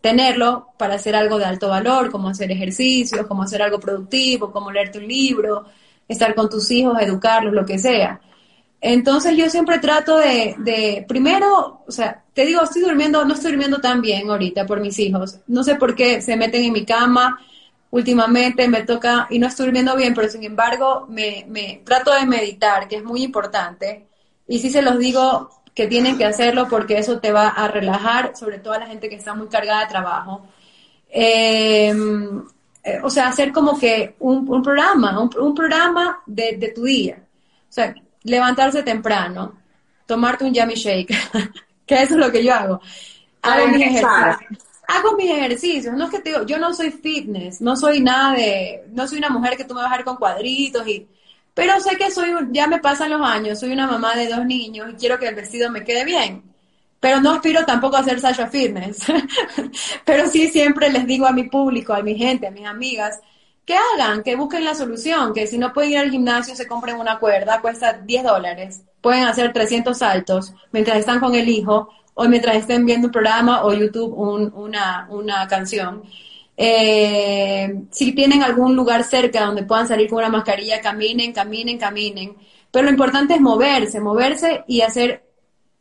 tenerlo 0.00 0.68
para 0.76 0.94
hacer 0.96 1.14
algo 1.14 1.38
de 1.38 1.44
alto 1.44 1.68
valor, 1.68 2.10
como 2.10 2.28
hacer 2.28 2.50
ejercicios, 2.50 3.26
como 3.26 3.42
hacer 3.44 3.62
algo 3.62 3.78
productivo, 3.78 4.52
como 4.52 4.70
leerte 4.70 4.98
un 4.98 5.08
libro, 5.08 5.64
estar 6.08 6.34
con 6.34 6.48
tus 6.48 6.70
hijos, 6.70 7.00
educarlos, 7.00 7.54
lo 7.54 7.64
que 7.64 7.78
sea. 7.78 8.20
Entonces 8.80 9.36
yo 9.36 9.48
siempre 9.48 9.78
trato 9.78 10.18
de, 10.18 10.54
de, 10.58 11.04
primero, 11.08 11.82
o 11.86 11.90
sea, 11.90 12.22
te 12.34 12.44
digo, 12.44 12.62
estoy 12.62 12.82
durmiendo, 12.82 13.24
no 13.24 13.34
estoy 13.34 13.52
durmiendo 13.52 13.80
tan 13.80 14.00
bien 14.00 14.28
ahorita 14.28 14.66
por 14.66 14.80
mis 14.80 14.98
hijos. 14.98 15.40
No 15.46 15.64
sé 15.64 15.76
por 15.76 15.94
qué 15.94 16.20
se 16.20 16.36
meten 16.36 16.64
en 16.64 16.72
mi 16.72 16.84
cama 16.84 17.40
últimamente, 17.90 18.68
me 18.68 18.82
toca, 18.82 19.26
y 19.30 19.38
no 19.38 19.46
estoy 19.46 19.66
durmiendo 19.66 19.96
bien, 19.96 20.14
pero 20.14 20.28
sin 20.28 20.44
embargo 20.44 21.06
me, 21.08 21.80
trato 21.84 22.12
de 22.12 22.26
meditar, 22.26 22.88
que 22.88 22.96
es 22.96 23.04
muy 23.04 23.22
importante. 23.22 24.06
Y 24.46 24.58
sí 24.58 24.70
se 24.70 24.82
los 24.82 24.98
digo 24.98 25.50
que 25.74 25.86
tienen 25.86 26.18
que 26.18 26.24
hacerlo 26.24 26.68
porque 26.68 26.98
eso 26.98 27.18
te 27.20 27.32
va 27.32 27.48
a 27.48 27.68
relajar, 27.68 28.36
sobre 28.36 28.58
todo 28.58 28.74
a 28.74 28.78
la 28.78 28.86
gente 28.86 29.08
que 29.08 29.16
está 29.16 29.34
muy 29.34 29.48
cargada 29.48 29.80
de 29.80 29.86
trabajo. 29.88 30.46
Em, 31.08 32.44
eh, 32.84 33.00
o 33.02 33.10
sea, 33.10 33.28
hacer 33.28 33.52
como 33.52 33.78
que 33.78 34.14
un, 34.20 34.48
un 34.48 34.62
programa, 34.62 35.20
un, 35.20 35.30
un 35.38 35.54
programa 35.54 36.22
de, 36.26 36.56
de 36.58 36.68
tu 36.68 36.84
día. 36.84 37.18
O 37.68 37.72
sea, 37.72 37.94
levantarse 38.26 38.82
temprano, 38.82 39.54
tomarte 40.04 40.44
un 40.44 40.52
yummy 40.52 40.74
shake, 40.74 41.14
que 41.86 41.94
eso 41.94 42.14
es 42.14 42.20
lo 42.20 42.30
que 42.30 42.44
yo 42.44 42.54
hago. 42.54 42.80
Hago 43.42 43.68
mis 43.68 43.82
ejercicios. 43.82 44.62
Hago 44.88 45.16
mis 45.16 45.30
ejercicios, 45.30 45.94
no 45.94 46.04
es 46.04 46.10
que 46.10 46.20
te 46.20 46.30
digo, 46.30 46.46
yo 46.46 46.58
no 46.58 46.72
soy 46.72 46.92
fitness, 46.92 47.60
no 47.60 47.76
soy 47.76 48.00
nada 48.00 48.34
de, 48.34 48.84
no 48.92 49.08
soy 49.08 49.18
una 49.18 49.30
mujer 49.30 49.56
que 49.56 49.64
tú 49.64 49.74
me 49.74 49.82
vas 49.82 49.92
a 49.92 49.96
ver 49.96 50.04
con 50.04 50.16
cuadritos 50.16 50.86
y, 50.86 51.08
pero 51.52 51.80
sé 51.80 51.96
que 51.96 52.10
soy, 52.10 52.30
ya 52.52 52.68
me 52.68 52.78
pasan 52.78 53.10
los 53.10 53.20
años, 53.20 53.58
soy 53.58 53.72
una 53.72 53.88
mamá 53.88 54.14
de 54.14 54.28
dos 54.28 54.44
niños 54.46 54.90
y 54.92 54.94
quiero 54.94 55.18
que 55.18 55.26
el 55.26 55.34
vestido 55.34 55.70
me 55.70 55.82
quede 55.82 56.04
bien. 56.04 56.42
Pero 57.00 57.20
no 57.20 57.32
aspiro 57.32 57.64
tampoco 57.64 57.96
a 57.96 58.04
ser 58.04 58.20
Sasha 58.20 58.46
Fitness. 58.46 59.06
pero 60.04 60.28
sí 60.28 60.48
siempre 60.48 60.88
les 60.90 61.06
digo 61.06 61.26
a 61.26 61.32
mi 61.32 61.44
público, 61.44 61.92
a 61.92 62.02
mi 62.02 62.16
gente, 62.16 62.46
a 62.46 62.50
mis 62.50 62.66
amigas, 62.66 63.20
que 63.66 63.74
hagan, 63.74 64.22
que 64.22 64.36
busquen 64.36 64.64
la 64.64 64.76
solución, 64.76 65.34
que 65.34 65.48
si 65.48 65.58
no 65.58 65.72
pueden 65.72 65.90
ir 65.90 65.98
al 65.98 66.10
gimnasio 66.10 66.54
se 66.54 66.68
compren 66.68 66.96
una 66.96 67.18
cuerda, 67.18 67.60
cuesta 67.60 67.94
10 67.94 68.22
dólares, 68.22 68.82
pueden 69.00 69.24
hacer 69.24 69.52
300 69.52 69.98
saltos 69.98 70.54
mientras 70.70 70.98
están 70.98 71.18
con 71.18 71.34
el 71.34 71.48
hijo 71.48 71.88
o 72.14 72.24
mientras 72.28 72.56
estén 72.56 72.86
viendo 72.86 73.08
un 73.08 73.12
programa 73.12 73.64
o 73.64 73.74
YouTube 73.74 74.14
una, 74.16 75.08
una 75.10 75.48
canción. 75.48 76.04
Eh, 76.56 77.82
si 77.90 78.12
tienen 78.12 78.42
algún 78.42 78.76
lugar 78.76 79.02
cerca 79.02 79.44
donde 79.44 79.64
puedan 79.64 79.88
salir 79.88 80.08
con 80.08 80.18
una 80.18 80.30
mascarilla, 80.30 80.80
caminen, 80.80 81.32
caminen, 81.32 81.76
caminen. 81.76 82.36
Pero 82.70 82.84
lo 82.84 82.90
importante 82.90 83.34
es 83.34 83.40
moverse, 83.40 84.00
moverse 84.00 84.64
y 84.68 84.80
hacer 84.80 85.24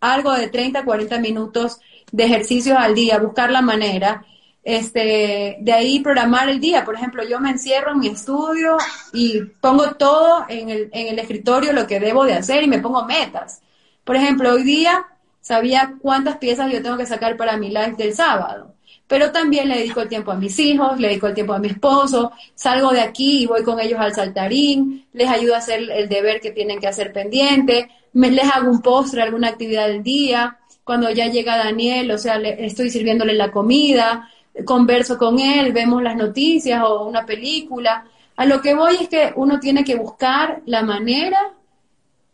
algo 0.02 0.34
de 0.34 0.50
30, 0.50 0.84
40 0.84 1.20
minutos 1.20 1.80
de 2.12 2.26
ejercicios 2.26 2.78
al 2.78 2.96
día, 2.96 3.20
buscar 3.20 3.52
la 3.52 3.62
manera 3.62 4.26
este, 4.66 5.58
de 5.62 5.72
ahí 5.72 6.00
programar 6.00 6.50
el 6.50 6.60
día. 6.60 6.84
Por 6.84 6.96
ejemplo, 6.96 7.24
yo 7.24 7.40
me 7.40 7.52
encierro 7.52 7.92
en 7.92 8.00
mi 8.00 8.08
estudio 8.08 8.78
y 9.14 9.42
pongo 9.62 9.92
todo 9.92 10.46
en 10.50 10.70
el, 10.70 10.90
en 10.92 11.08
el 11.08 11.20
escritorio 11.20 11.72
lo 11.72 11.86
que 11.86 12.00
debo 12.00 12.26
de 12.26 12.34
hacer 12.34 12.64
y 12.64 12.68
me 12.68 12.80
pongo 12.80 13.06
metas. 13.06 13.62
Por 14.04 14.16
ejemplo, 14.16 14.52
hoy 14.52 14.64
día 14.64 15.06
sabía 15.40 15.94
cuántas 16.02 16.38
piezas 16.38 16.72
yo 16.72 16.82
tengo 16.82 16.98
que 16.98 17.06
sacar 17.06 17.38
para 17.38 17.58
mi 17.58 17.70
live 17.70 17.94
del 17.96 18.16
sábado. 18.16 18.74
Pero 19.08 19.32
también 19.32 19.70
le 19.70 19.78
dedico 19.78 20.02
el 20.02 20.10
tiempo 20.10 20.32
a 20.32 20.36
mis 20.36 20.58
hijos, 20.58 21.00
le 21.00 21.10
dedico 21.10 21.28
el 21.28 21.36
tiempo 21.36 21.54
a 21.54 21.60
mi 21.60 21.68
esposo, 21.68 22.32
salgo 22.56 22.92
de 22.92 23.02
aquí 23.02 23.44
y 23.44 23.46
voy 23.46 23.62
con 23.62 23.80
ellos 23.80 24.00
al 24.00 24.16
saltarín, 24.16 25.06
les 25.14 25.30
ayudo 25.30 25.54
a 25.54 25.60
hacer 25.60 25.92
el 25.92 26.10
deber 26.10 26.42
que 26.42 26.50
tienen 26.50 26.80
que 26.80 26.88
hacer 26.88 27.14
pendiente, 27.14 27.88
les 28.14 28.52
hago 28.52 28.72
un 28.72 28.82
postre, 28.82 29.22
alguna 29.22 29.50
actividad 29.50 29.88
del 29.88 30.02
día, 30.02 30.58
cuando 30.84 31.10
ya 31.12 31.28
llega 31.28 31.58
Daniel, 31.58 32.12
o 32.12 32.18
sea, 32.18 32.38
le, 32.40 32.66
estoy 32.66 32.90
sirviéndole 32.90 33.34
la 33.34 33.52
comida, 33.52 34.30
converso 34.64 35.18
con 35.18 35.40
él, 35.40 35.74
vemos 35.74 36.02
las 36.02 36.16
noticias 36.16 36.82
o 36.84 37.06
una 37.06 37.26
película. 37.26 38.06
A 38.36 38.46
lo 38.46 38.62
que 38.62 38.74
voy 38.74 38.96
es 39.02 39.10
que 39.10 39.34
uno 39.36 39.60
tiene 39.60 39.84
que 39.84 39.96
buscar 39.96 40.62
la 40.66 40.84
manera 40.84 41.54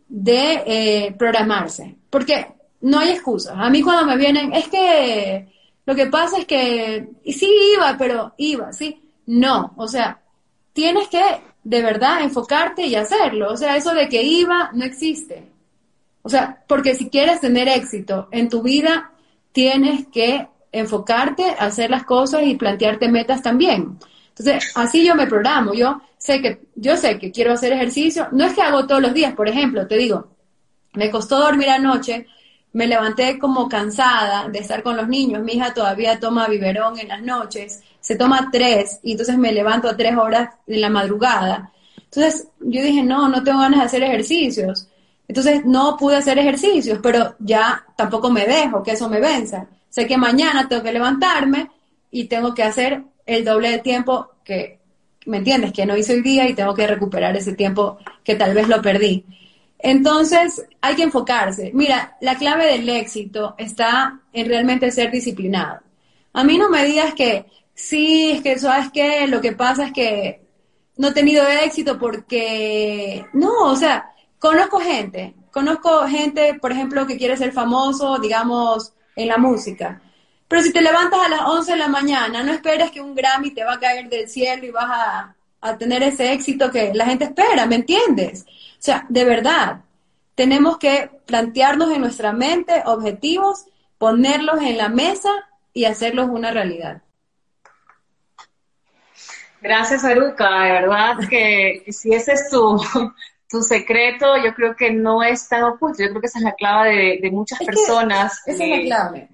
de 0.07 0.63
eh, 0.65 1.15
programarse, 1.17 1.95
porque 2.09 2.47
no 2.81 2.99
hay 2.99 3.11
excusas. 3.11 3.53
A 3.55 3.69
mí 3.69 3.81
cuando 3.81 4.05
me 4.05 4.17
vienen, 4.17 4.53
es 4.53 4.67
que 4.67 5.47
lo 5.85 5.95
que 5.95 6.07
pasa 6.07 6.37
es 6.39 6.45
que 6.45 7.07
sí 7.25 7.49
iba, 7.75 7.95
pero 7.97 8.33
iba, 8.37 8.73
sí. 8.73 9.01
No, 9.27 9.73
o 9.77 9.87
sea, 9.87 10.21
tienes 10.73 11.07
que 11.07 11.21
de 11.63 11.81
verdad 11.81 12.21
enfocarte 12.21 12.85
y 12.85 12.95
hacerlo. 12.95 13.51
O 13.51 13.57
sea, 13.57 13.75
eso 13.77 13.93
de 13.93 14.09
que 14.09 14.21
iba 14.21 14.71
no 14.73 14.83
existe. 14.83 15.49
O 16.23 16.29
sea, 16.29 16.63
porque 16.67 16.95
si 16.95 17.09
quieres 17.09 17.39
tener 17.39 17.67
éxito 17.67 18.27
en 18.31 18.49
tu 18.49 18.61
vida, 18.61 19.11
tienes 19.51 20.07
que 20.07 20.47
enfocarte, 20.71 21.55
hacer 21.59 21.89
las 21.89 22.03
cosas 22.03 22.43
y 22.43 22.55
plantearte 22.55 23.09
metas 23.09 23.41
también. 23.41 23.97
Entonces, 24.29 24.71
así 24.75 25.05
yo 25.05 25.15
me 25.15 25.27
programo. 25.27 25.73
Yo 25.73 26.01
sé 26.17 26.41
que, 26.41 26.61
yo 26.75 26.95
sé 26.97 27.19
que 27.19 27.31
quiero 27.31 27.53
hacer 27.53 27.73
ejercicio. 27.73 28.27
No 28.31 28.45
es 28.45 28.53
que 28.53 28.61
hago 28.61 28.87
todos 28.87 29.01
los 29.01 29.13
días, 29.13 29.33
por 29.33 29.49
ejemplo, 29.49 29.87
te 29.87 29.97
digo, 29.97 30.27
me 30.93 31.09
costó 31.09 31.39
dormir 31.39 31.69
anoche, 31.69 32.27
me 32.73 32.87
levanté 32.87 33.37
como 33.37 33.67
cansada 33.67 34.47
de 34.47 34.59
estar 34.59 34.81
con 34.83 34.95
los 34.95 35.07
niños. 35.07 35.43
Mi 35.43 35.53
hija 35.53 35.73
todavía 35.73 36.19
toma 36.19 36.47
biberón 36.47 36.97
en 36.99 37.09
las 37.09 37.21
noches, 37.21 37.81
se 37.99 38.15
toma 38.15 38.49
tres, 38.51 38.99
y 39.03 39.11
entonces 39.11 39.37
me 39.37 39.51
levanto 39.51 39.89
a 39.89 39.97
tres 39.97 40.15
horas 40.17 40.49
en 40.67 40.81
la 40.81 40.89
madrugada. 40.89 41.71
Entonces, 41.97 42.47
yo 42.59 42.81
dije, 42.81 43.03
no, 43.03 43.29
no 43.29 43.43
tengo 43.43 43.59
ganas 43.59 43.79
de 43.81 43.85
hacer 43.85 44.03
ejercicios. 44.03 44.87
Entonces, 45.27 45.65
no 45.65 45.95
pude 45.97 46.17
hacer 46.17 46.37
ejercicios, 46.39 46.99
pero 47.01 47.35
ya 47.39 47.85
tampoco 47.95 48.29
me 48.29 48.45
dejo 48.45 48.83
que 48.83 48.91
eso 48.91 49.09
me 49.09 49.19
venza 49.19 49.67
sé 49.91 50.07
que 50.07 50.17
mañana 50.17 50.67
tengo 50.67 50.81
que 50.81 50.93
levantarme 50.93 51.69
y 52.09 52.23
tengo 52.23 52.55
que 52.55 52.63
hacer 52.63 53.03
el 53.25 53.45
doble 53.45 53.69
de 53.69 53.79
tiempo 53.79 54.31
que, 54.43 54.79
¿me 55.25 55.37
entiendes? 55.37 55.73
Que 55.73 55.85
no 55.85 55.97
hice 55.97 56.13
hoy 56.13 56.21
día 56.21 56.49
y 56.49 56.55
tengo 56.55 56.73
que 56.73 56.87
recuperar 56.87 57.35
ese 57.35 57.53
tiempo 57.53 57.99
que 58.23 58.35
tal 58.35 58.53
vez 58.53 58.67
lo 58.67 58.81
perdí. 58.81 59.25
Entonces, 59.77 60.65
hay 60.79 60.95
que 60.95 61.03
enfocarse. 61.03 61.71
Mira, 61.73 62.17
la 62.21 62.37
clave 62.37 62.65
del 62.67 62.87
éxito 62.87 63.55
está 63.57 64.21
en 64.31 64.47
realmente 64.47 64.91
ser 64.91 65.11
disciplinado. 65.11 65.81
A 66.33 66.43
mí 66.43 66.57
no 66.57 66.69
me 66.69 66.85
digas 66.85 67.13
que 67.13 67.45
sí, 67.73 68.31
es 68.31 68.41
que 68.41 68.57
sabes 68.57 68.91
qué, 68.93 69.27
lo 69.27 69.41
que 69.41 69.51
pasa 69.51 69.87
es 69.87 69.91
que 69.91 70.41
no 70.97 71.09
he 71.09 71.13
tenido 71.13 71.45
éxito 71.47 71.99
porque 71.99 73.25
no, 73.33 73.65
o 73.65 73.75
sea, 73.75 74.11
conozco 74.39 74.79
gente, 74.79 75.33
conozco 75.51 76.07
gente, 76.07 76.53
por 76.61 76.71
ejemplo, 76.71 77.05
que 77.05 77.17
quiere 77.17 77.35
ser 77.35 77.51
famoso, 77.51 78.19
digamos, 78.19 78.93
en 79.15 79.27
la 79.27 79.37
música. 79.37 80.01
Pero 80.47 80.63
si 80.63 80.73
te 80.73 80.81
levantas 80.81 81.19
a 81.25 81.29
las 81.29 81.41
11 81.41 81.71
de 81.71 81.77
la 81.77 81.87
mañana, 81.87 82.43
no 82.43 82.51
esperes 82.51 82.91
que 82.91 82.99
un 82.99 83.15
Grammy 83.15 83.51
te 83.51 83.63
va 83.63 83.75
a 83.75 83.79
caer 83.79 84.09
del 84.09 84.27
cielo 84.27 84.65
y 84.65 84.71
vas 84.71 84.89
a, 85.61 85.77
tener 85.77 86.03
ese 86.03 86.33
éxito 86.33 86.71
que 86.71 86.91
la 86.93 87.05
gente 87.05 87.25
espera, 87.25 87.65
¿me 87.67 87.75
entiendes? 87.75 88.45
O 88.45 88.79
sea, 88.79 89.05
de 89.07 89.23
verdad, 89.23 89.81
tenemos 90.35 90.77
que 90.77 91.09
plantearnos 91.25 91.91
en 91.91 92.01
nuestra 92.01 92.33
mente 92.33 92.81
objetivos, 92.85 93.65
ponerlos 93.97 94.59
en 94.61 94.77
la 94.77 94.89
mesa 94.89 95.29
y 95.71 95.85
hacerlos 95.85 96.29
una 96.29 96.51
realidad. 96.51 97.01
Gracias, 99.61 100.03
Aruca. 100.03 100.49
De 100.63 100.71
verdad 100.71 101.15
que 101.29 101.85
si 101.89 102.11
ese 102.11 102.33
es 102.33 102.49
tu, 102.49 102.81
tu 103.51 103.61
secreto 103.61 104.37
yo 104.37 104.55
creo 104.55 104.75
que 104.75 104.91
no 104.91 105.21
es 105.21 105.49
tan 105.49 105.63
oculto, 105.63 106.01
yo 106.01 106.09
creo 106.09 106.21
que 106.21 106.27
esa 106.27 106.39
es 106.39 106.45
la 106.45 106.53
clave 106.53 107.19
de, 107.21 107.31
muchas 107.31 107.59
personas. 107.59 108.41
Esa 108.45 108.63
es 108.63 108.69
la 108.69 108.81
clave. 108.81 109.29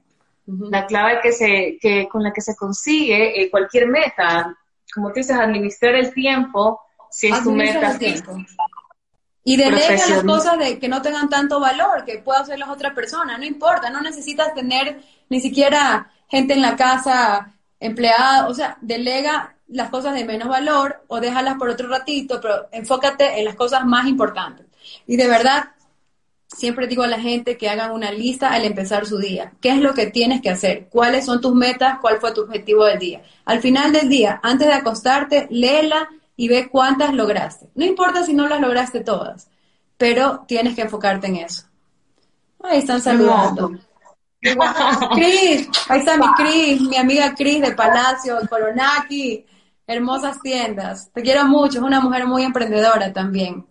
La 0.47 0.87
clave 0.87 1.19
que 1.21 1.31
se, 1.31 1.77
que, 1.79 2.07
con 2.09 2.23
la 2.23 2.33
que 2.33 2.41
se 2.41 2.55
consigue 2.55 3.39
eh, 3.39 3.51
cualquier 3.51 3.87
meta. 3.87 4.57
Como 4.93 5.09
tú 5.09 5.15
dices, 5.15 5.37
administrar 5.37 5.93
el 5.93 6.13
tiempo, 6.13 6.81
si 7.11 7.27
es 7.27 7.43
tu 7.43 7.51
meta. 7.51 7.97
Y 9.43 9.55
delega 9.55 10.07
las 10.07 10.23
cosas 10.23 10.57
de 10.57 10.79
que 10.79 10.89
no 10.89 11.01
tengan 11.01 11.29
tanto 11.29 11.59
valor, 11.59 12.03
que 12.03 12.17
pueda 12.17 12.39
hacer 12.39 12.57
las 12.57 12.69
otras 12.69 12.93
personas, 12.93 13.37
no 13.37 13.45
importa, 13.45 13.89
no 13.89 14.01
necesitas 14.01 14.53
tener 14.53 14.99
ni 15.29 15.39
siquiera 15.39 16.11
gente 16.27 16.53
en 16.53 16.61
la 16.61 16.75
casa, 16.75 17.53
empleada, 17.79 18.47
o 18.47 18.53
sea, 18.53 18.77
delega 18.81 19.56
las 19.69 19.89
cosas 19.89 20.13
de 20.13 20.25
menos 20.25 20.47
valor 20.47 21.03
o 21.07 21.19
déjalas 21.19 21.55
por 21.55 21.69
otro 21.69 21.87
ratito, 21.89 22.39
pero 22.41 22.67
enfócate 22.71 23.39
en 23.39 23.45
las 23.45 23.55
cosas 23.55 23.85
más 23.85 24.07
importantes. 24.07 24.65
Y 25.05 25.17
de 25.17 25.27
verdad, 25.27 25.71
siempre 26.47 26.87
digo 26.87 27.03
a 27.03 27.07
la 27.07 27.19
gente 27.19 27.57
que 27.57 27.69
hagan 27.69 27.91
una 27.91 28.11
lista 28.11 28.51
al 28.51 28.63
empezar 28.63 29.05
su 29.05 29.17
día. 29.17 29.53
¿Qué 29.61 29.69
es 29.69 29.79
lo 29.79 29.93
que 29.93 30.07
tienes 30.07 30.41
que 30.41 30.49
hacer? 30.49 30.87
¿Cuáles 30.89 31.25
son 31.25 31.41
tus 31.41 31.53
metas? 31.53 31.99
¿Cuál 31.99 32.19
fue 32.19 32.33
tu 32.33 32.41
objetivo 32.41 32.85
del 32.85 32.99
día? 32.99 33.21
Al 33.45 33.59
final 33.59 33.91
del 33.91 34.07
día, 34.07 34.39
antes 34.41 34.67
de 34.67 34.73
acostarte, 34.73 35.47
léela 35.49 36.07
y 36.35 36.47
ve 36.47 36.69
cuántas 36.69 37.13
lograste. 37.13 37.67
No 37.75 37.85
importa 37.85 38.23
si 38.23 38.33
no 38.33 38.47
las 38.47 38.61
lograste 38.61 39.01
todas, 39.01 39.49
pero 39.97 40.45
tienes 40.47 40.75
que 40.75 40.83
enfocarte 40.83 41.27
en 41.27 41.37
eso. 41.37 41.63
Ahí 42.63 42.79
están 42.79 43.01
saludando. 43.01 43.71
Cris, 44.39 45.67
ahí 45.89 45.99
está 45.99 46.15
mi 46.17 46.27
Cris, 46.35 46.81
mi 46.81 46.95
amiga 46.95 47.33
Cris 47.35 47.61
de 47.61 47.71
Palacio, 47.73 48.37
Coronaki 48.47 49.45
hermosas 49.87 50.41
tiendas. 50.41 51.11
Te 51.13 51.21
quiero 51.21 51.45
mucho, 51.45 51.79
es 51.79 51.83
una 51.83 52.01
mujer 52.01 52.27
muy 52.27 52.43
emprendedora 52.43 53.11
también. 53.11 53.65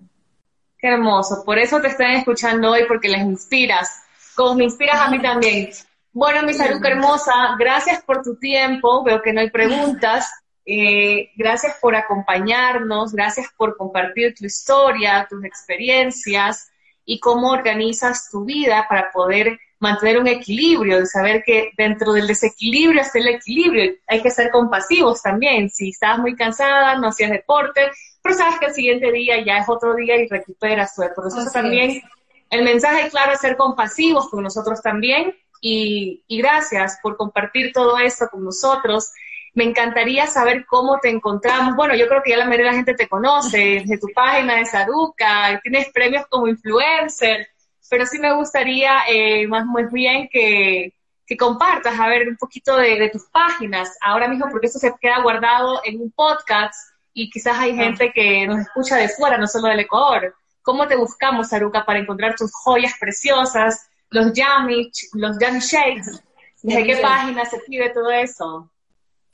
Qué 0.78 0.88
hermoso, 0.88 1.42
por 1.44 1.58
eso 1.58 1.80
te 1.80 1.88
están 1.88 2.12
escuchando 2.12 2.72
hoy, 2.72 2.84
porque 2.88 3.08
les 3.08 3.20
inspiras, 3.20 4.02
como 4.34 4.54
me 4.56 4.64
inspiras 4.64 5.00
a 5.00 5.10
mí 5.10 5.20
también. 5.20 5.70
Bueno, 6.12 6.42
mi 6.42 6.54
salud 6.54 6.84
hermosa, 6.84 7.56
gracias 7.58 8.02
por 8.02 8.22
tu 8.22 8.36
tiempo, 8.36 9.04
veo 9.04 9.20
que 9.20 9.32
no 9.32 9.40
hay 9.40 9.50
preguntas. 9.50 10.30
Eh, 10.68 11.30
gracias 11.36 11.76
por 11.80 11.94
acompañarnos, 11.94 13.12
gracias 13.12 13.46
por 13.56 13.76
compartir 13.76 14.34
tu 14.34 14.44
historia, 14.44 15.26
tus 15.30 15.44
experiencias 15.44 16.72
y 17.04 17.20
cómo 17.20 17.50
organizas 17.50 18.28
tu 18.30 18.44
vida 18.44 18.86
para 18.88 19.12
poder 19.12 19.60
mantener 19.78 20.18
un 20.18 20.26
equilibrio, 20.26 21.00
de 21.00 21.06
saber 21.06 21.42
que 21.44 21.70
dentro 21.76 22.12
del 22.12 22.26
desequilibrio 22.26 23.00
está 23.00 23.18
el 23.18 23.28
equilibrio. 23.28 23.92
Hay 24.06 24.22
que 24.22 24.30
ser 24.30 24.50
compasivos 24.50 25.22
también. 25.22 25.68
Si 25.70 25.90
estás 25.90 26.18
muy 26.18 26.34
cansada, 26.34 26.96
no 26.96 27.08
hacías 27.08 27.30
deporte, 27.30 27.90
pero 28.22 28.34
sabes 28.34 28.58
que 28.58 28.66
el 28.66 28.74
siguiente 28.74 29.12
día 29.12 29.44
ya 29.44 29.58
es 29.58 29.68
otro 29.68 29.94
día 29.94 30.16
y 30.16 30.28
recuperas 30.28 30.94
tu 30.94 31.02
eso 31.02 31.50
también 31.52 32.02
el 32.50 32.64
mensaje 32.64 33.10
claro 33.10 33.32
es 33.32 33.40
ser 33.40 33.56
compasivos 33.56 34.28
con 34.28 34.42
nosotros 34.42 34.80
también. 34.82 35.34
Y, 35.60 36.22
y 36.28 36.38
gracias 36.38 36.98
por 37.02 37.16
compartir 37.16 37.72
todo 37.72 37.98
esto 37.98 38.28
con 38.30 38.44
nosotros. 38.44 39.10
Me 39.54 39.64
encantaría 39.64 40.26
saber 40.26 40.66
cómo 40.66 40.98
te 41.00 41.08
encontramos. 41.08 41.74
Bueno, 41.76 41.94
yo 41.96 42.06
creo 42.08 42.22
que 42.22 42.30
ya 42.30 42.36
la 42.36 42.44
mayoría 42.44 42.66
de 42.66 42.72
la 42.72 42.76
gente 42.76 42.94
te 42.94 43.08
conoce, 43.08 43.82
de 43.84 43.98
tu 43.98 44.08
página 44.14 44.56
de 44.56 44.66
Saruca, 44.66 45.58
tienes 45.62 45.90
premios 45.92 46.26
como 46.28 46.46
influencer 46.46 47.48
pero 47.88 48.06
sí 48.06 48.18
me 48.18 48.34
gustaría 48.34 49.00
eh, 49.08 49.46
más 49.46 49.64
muy 49.64 49.84
bien 49.84 50.28
que, 50.30 50.94
que, 51.26 51.36
compartas, 51.36 51.98
a 51.98 52.08
ver, 52.08 52.28
un 52.28 52.36
poquito 52.36 52.76
de, 52.76 53.08
tus 53.10 53.24
páginas 53.26 53.96
ahora 54.00 54.28
mismo, 54.28 54.48
porque 54.50 54.66
eso 54.66 54.78
se 54.78 54.94
queda 55.00 55.22
guardado 55.22 55.80
en 55.84 56.00
un 56.00 56.10
podcast 56.10 56.74
y 57.12 57.30
quizás 57.30 57.58
hay 57.58 57.74
gente 57.74 58.12
que 58.12 58.46
nos 58.46 58.60
escucha 58.60 58.96
de 58.96 59.08
fuera, 59.08 59.38
no 59.38 59.46
solo 59.46 59.68
del 59.68 59.80
Ecuador. 59.80 60.34
¿Cómo 60.62 60.86
te 60.86 60.96
buscamos, 60.96 61.48
Saruca, 61.48 61.84
para 61.84 62.00
encontrar 62.00 62.34
tus 62.34 62.52
joyas 62.52 62.92
preciosas, 63.00 63.88
los 64.10 64.32
yummy, 64.32 64.90
los 65.14 65.38
yummy 65.38 65.60
shakes? 65.60 66.22
¿Desde 66.62 66.84
qué 66.84 66.96
página 66.96 67.44
se 67.44 67.58
pide 67.60 67.90
todo 67.90 68.10
eso? 68.10 68.70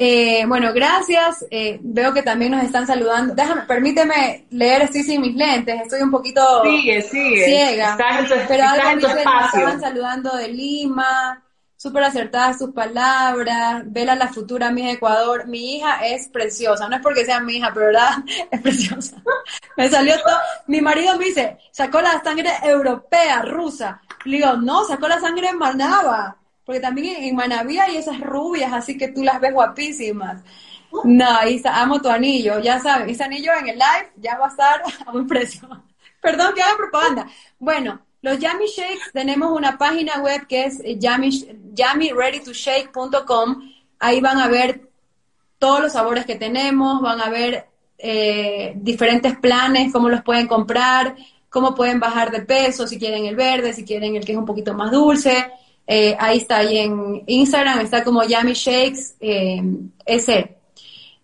Eh, 0.04 0.44
bueno, 0.48 0.72
gracias. 0.72 1.46
Eh, 1.48 1.78
veo 1.80 2.12
que 2.12 2.24
también 2.24 2.50
nos 2.50 2.64
están 2.64 2.88
saludando. 2.88 3.36
Déjame, 3.36 3.62
permíteme 3.62 4.46
leer 4.50 4.82
estoy 4.82 5.04
sin 5.04 5.20
mis 5.20 5.36
lentes. 5.36 5.80
Estoy 5.80 6.02
un 6.02 6.10
poquito 6.10 6.42
ciega. 7.08 7.96
pero 8.48 8.64
algo 8.64 9.06
estaban 9.06 9.80
saludando 9.80 10.36
de 10.36 10.48
Lima. 10.48 11.40
Súper 11.76 12.02
acertadas 12.02 12.58
sus 12.58 12.72
palabras. 12.72 13.84
Vela 13.86 14.16
la 14.16 14.26
futura 14.26 14.72
mi 14.72 14.90
Ecuador. 14.90 15.46
Mi 15.46 15.76
hija 15.76 16.04
es 16.04 16.26
preciosa. 16.26 16.88
No 16.88 16.96
es 16.96 17.02
porque 17.02 17.24
sea 17.24 17.38
mi 17.38 17.58
hija, 17.58 17.70
pero 17.72 17.86
verdad 17.86 18.24
es 18.50 18.60
preciosa. 18.60 19.22
me 19.76 19.88
salió 19.88 20.20
todo. 20.20 20.36
Mi 20.66 20.80
marido 20.80 21.16
me 21.16 21.26
dice, 21.26 21.58
sacó 21.70 22.00
la 22.00 22.20
sangre 22.24 22.50
europea, 22.64 23.42
rusa. 23.42 24.02
Le 24.24 24.38
digo, 24.38 24.54
no, 24.54 24.84
sacó 24.84 25.06
la 25.06 25.20
sangre 25.20 25.52
manaba 25.52 26.41
porque 26.64 26.80
también 26.80 27.22
en 27.22 27.34
Manaví 27.34 27.78
hay 27.78 27.96
esas 27.96 28.20
rubias, 28.20 28.72
así 28.72 28.96
que 28.96 29.08
tú 29.08 29.22
las 29.22 29.40
ves 29.40 29.52
guapísimas. 29.52 30.42
No, 31.04 31.46
Isa, 31.48 31.80
amo 31.80 32.00
tu 32.00 32.08
anillo, 32.08 32.60
ya 32.60 32.80
sabes, 32.80 33.12
ese 33.12 33.24
anillo 33.24 33.52
en 33.58 33.68
el 33.68 33.76
live 33.76 34.12
ya 34.16 34.38
va 34.38 34.46
a 34.46 34.48
estar 34.48 34.82
a 35.06 35.12
buen 35.12 35.26
precio. 35.26 35.68
Perdón 36.20 36.54
que 36.54 36.62
haga 36.62 36.76
propaganda. 36.76 37.26
Bueno, 37.58 38.00
los 38.20 38.38
Yummy 38.38 38.66
Shakes 38.66 39.10
tenemos 39.12 39.50
una 39.50 39.76
página 39.76 40.20
web 40.20 40.46
que 40.46 40.64
es 40.64 40.80
yummyreadytoshake.com. 40.84 43.72
Ahí 43.98 44.20
van 44.20 44.38
a 44.38 44.46
ver 44.48 44.88
todos 45.58 45.80
los 45.80 45.92
sabores 45.92 46.24
que 46.26 46.36
tenemos, 46.36 47.00
van 47.00 47.20
a 47.20 47.30
ver 47.30 47.66
eh, 47.98 48.72
diferentes 48.76 49.36
planes, 49.38 49.92
cómo 49.92 50.08
los 50.08 50.22
pueden 50.22 50.46
comprar, 50.46 51.16
cómo 51.48 51.74
pueden 51.74 51.98
bajar 52.00 52.30
de 52.30 52.42
peso, 52.42 52.86
si 52.86 52.98
quieren 52.98 53.26
el 53.26 53.36
verde, 53.36 53.72
si 53.72 53.84
quieren 53.84 54.16
el 54.16 54.24
que 54.24 54.32
es 54.32 54.38
un 54.38 54.46
poquito 54.46 54.74
más 54.74 54.90
dulce. 54.90 55.50
Eh, 55.86 56.16
ahí 56.18 56.38
está, 56.38 56.62
y 56.62 56.78
en 56.78 57.24
Instagram 57.26 57.80
está 57.80 58.04
como 58.04 58.22
Yummy 58.22 58.52
Shakes 58.54 59.16
eh, 59.20 59.62
S. 60.06 60.56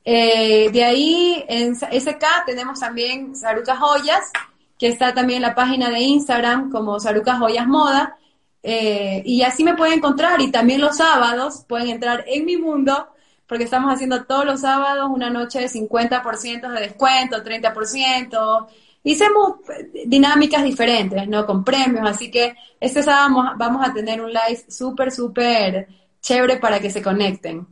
Eh, 0.05 0.71
de 0.71 0.85
ahí 0.85 1.45
en 1.49 1.77
SK 1.77 2.25
tenemos 2.47 2.81
también 2.81 3.37
Saruca 3.37 3.77
Joyas, 3.77 4.31
que 4.79 4.89
está 4.89 5.15
también 5.15 5.39
en 5.39 5.49
la 5.49 5.55
página 5.55 5.91
de 5.91 6.01
Instagram 6.01 6.71
como 6.71 6.99
Saruca 6.99 7.37
Joyas 7.39 7.67
Moda. 7.67 8.17
y 8.63 9.43
así 9.43 9.65
me 9.65 9.75
pueden 9.75 9.99
encontrar. 9.99 10.41
Y 10.41 10.51
también 10.51 10.81
los 10.81 10.97
sábados 10.97 11.65
pueden 11.69 11.89
entrar 11.89 12.25
en 12.27 12.45
mi 12.45 12.57
mundo, 12.57 13.09
porque 13.47 13.65
estamos 13.65 13.93
haciendo 13.93 14.25
todos 14.25 14.45
los 14.45 14.61
sábados 14.61 15.09
una 15.11 15.31
noche 15.31 15.61
de 15.61 15.69
50% 15.69 16.69
de 16.69 16.81
descuento, 16.81 17.43
30% 17.43 18.69
hicimos 19.03 19.57
dinámicas 20.07 20.65
diferentes, 20.65 21.27
¿no? 21.29 21.47
Con 21.47 21.65
premios, 21.65 22.09
así 22.09 22.31
que 22.31 22.55
este 22.81 23.03
sábado 23.03 23.55
vamos 23.57 23.87
a 23.87 23.93
tener 23.93 24.21
un 24.21 24.31
live 24.31 24.65
súper, 24.69 25.11
súper 25.11 25.89
chévere 26.21 26.57
para 26.57 26.81
que 26.81 26.91
se 26.91 27.03
conecten. 27.03 27.67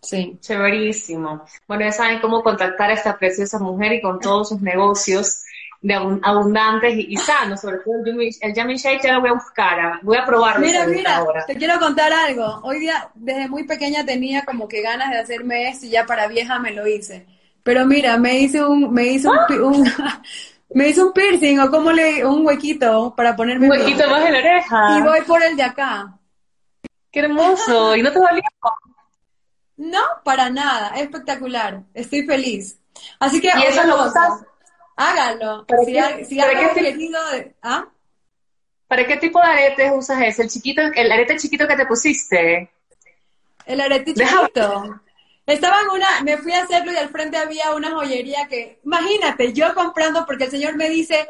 Sí. 0.00 0.38
Chéverísimo. 0.40 1.44
Bueno, 1.66 1.84
ya 1.84 1.92
saben 1.92 2.20
cómo 2.20 2.42
contactar 2.42 2.90
a 2.90 2.94
esta 2.94 3.18
preciosa 3.18 3.58
mujer 3.58 3.92
y 3.94 4.00
con 4.00 4.20
todos 4.20 4.50
sus 4.50 4.60
negocios 4.60 5.42
de 5.82 5.94
abundantes 5.94 6.94
y, 6.96 7.16
sanos, 7.16 7.60
sobre 7.60 7.78
todo 7.78 7.94
el 8.06 8.54
Yummy 8.54 8.76
Shake 8.76 9.02
ya 9.02 9.14
lo 9.14 9.20
voy 9.20 9.30
a 9.30 9.34
buscar, 9.34 10.00
voy 10.02 10.16
a 10.16 10.24
probarlo. 10.24 10.64
Mira, 10.64 10.86
mira, 10.86 11.24
te 11.46 11.56
quiero 11.56 11.78
contar 11.78 12.12
algo. 12.12 12.60
Hoy 12.62 12.80
día, 12.80 13.08
desde 13.14 13.48
muy 13.48 13.64
pequeña 13.64 14.04
tenía 14.04 14.44
como 14.44 14.66
que 14.68 14.82
ganas 14.82 15.10
de 15.10 15.18
hacerme 15.18 15.68
esto 15.68 15.86
y 15.86 15.90
ya 15.90 16.06
para 16.06 16.28
vieja 16.28 16.58
me 16.58 16.72
lo 16.72 16.86
hice. 16.86 17.26
Pero 17.62 17.84
mira, 17.84 18.16
me 18.16 18.38
hice 18.38 18.64
un, 18.64 18.92
me 18.92 19.04
hice 19.06 19.28
un 19.28 19.84
Me 20.70 20.88
hizo 20.88 21.06
un 21.06 21.12
piercing 21.12 21.60
o 21.60 21.70
como 21.70 21.92
le 21.92 22.24
un 22.24 22.44
huequito 22.46 23.14
para 23.16 23.36
ponerme 23.36 23.66
un 23.66 23.72
huequito 23.72 24.08
más 24.10 24.26
en 24.26 24.32
la 24.32 24.38
oreja. 24.38 24.98
Y 24.98 25.02
voy 25.02 25.20
por 25.22 25.42
el 25.42 25.56
de 25.56 25.62
acá. 25.62 26.18
Qué 27.10 27.20
hermoso. 27.20 27.96
¿Y 27.96 28.02
no 28.02 28.12
te 28.12 28.18
dolió? 28.18 28.42
No, 29.76 30.02
para 30.24 30.50
nada. 30.50 30.96
Espectacular. 30.96 31.82
Estoy 31.94 32.26
feliz. 32.26 32.78
Así 33.20 33.40
que 33.40 33.48
¿Y 33.48 33.62
eso 33.62 33.84
lo 33.84 34.06
usas? 34.06 34.44
Hágalo. 34.96 35.66
¿Para, 35.66 35.84
qué, 35.84 36.26
¿para, 36.36 36.74
qué 36.74 37.54
¿ah? 37.62 37.86
¿Para 38.88 39.06
qué 39.06 39.16
tipo 39.16 39.38
de 39.40 39.46
aretes 39.46 39.92
usas 39.94 40.22
ese? 40.22 40.42
El 40.42 40.48
chiquito, 40.48 40.80
el 40.80 41.12
arete 41.12 41.36
chiquito 41.36 41.66
que 41.68 41.76
te 41.76 41.86
pusiste. 41.86 42.70
El 43.66 43.80
arete 43.80 44.14
chiquito. 44.14 45.00
Estaba 45.46 45.76
en 45.82 45.90
una, 45.90 46.08
me 46.24 46.38
fui 46.38 46.52
a 46.52 46.62
hacerlo 46.64 46.92
y 46.92 46.96
al 46.96 47.08
frente 47.08 47.36
había 47.36 47.72
una 47.72 47.92
joyería 47.92 48.48
que, 48.48 48.80
imagínate, 48.84 49.52
yo 49.52 49.72
comprando, 49.74 50.26
porque 50.26 50.44
el 50.44 50.50
señor 50.50 50.74
me 50.74 50.88
dice, 50.88 51.28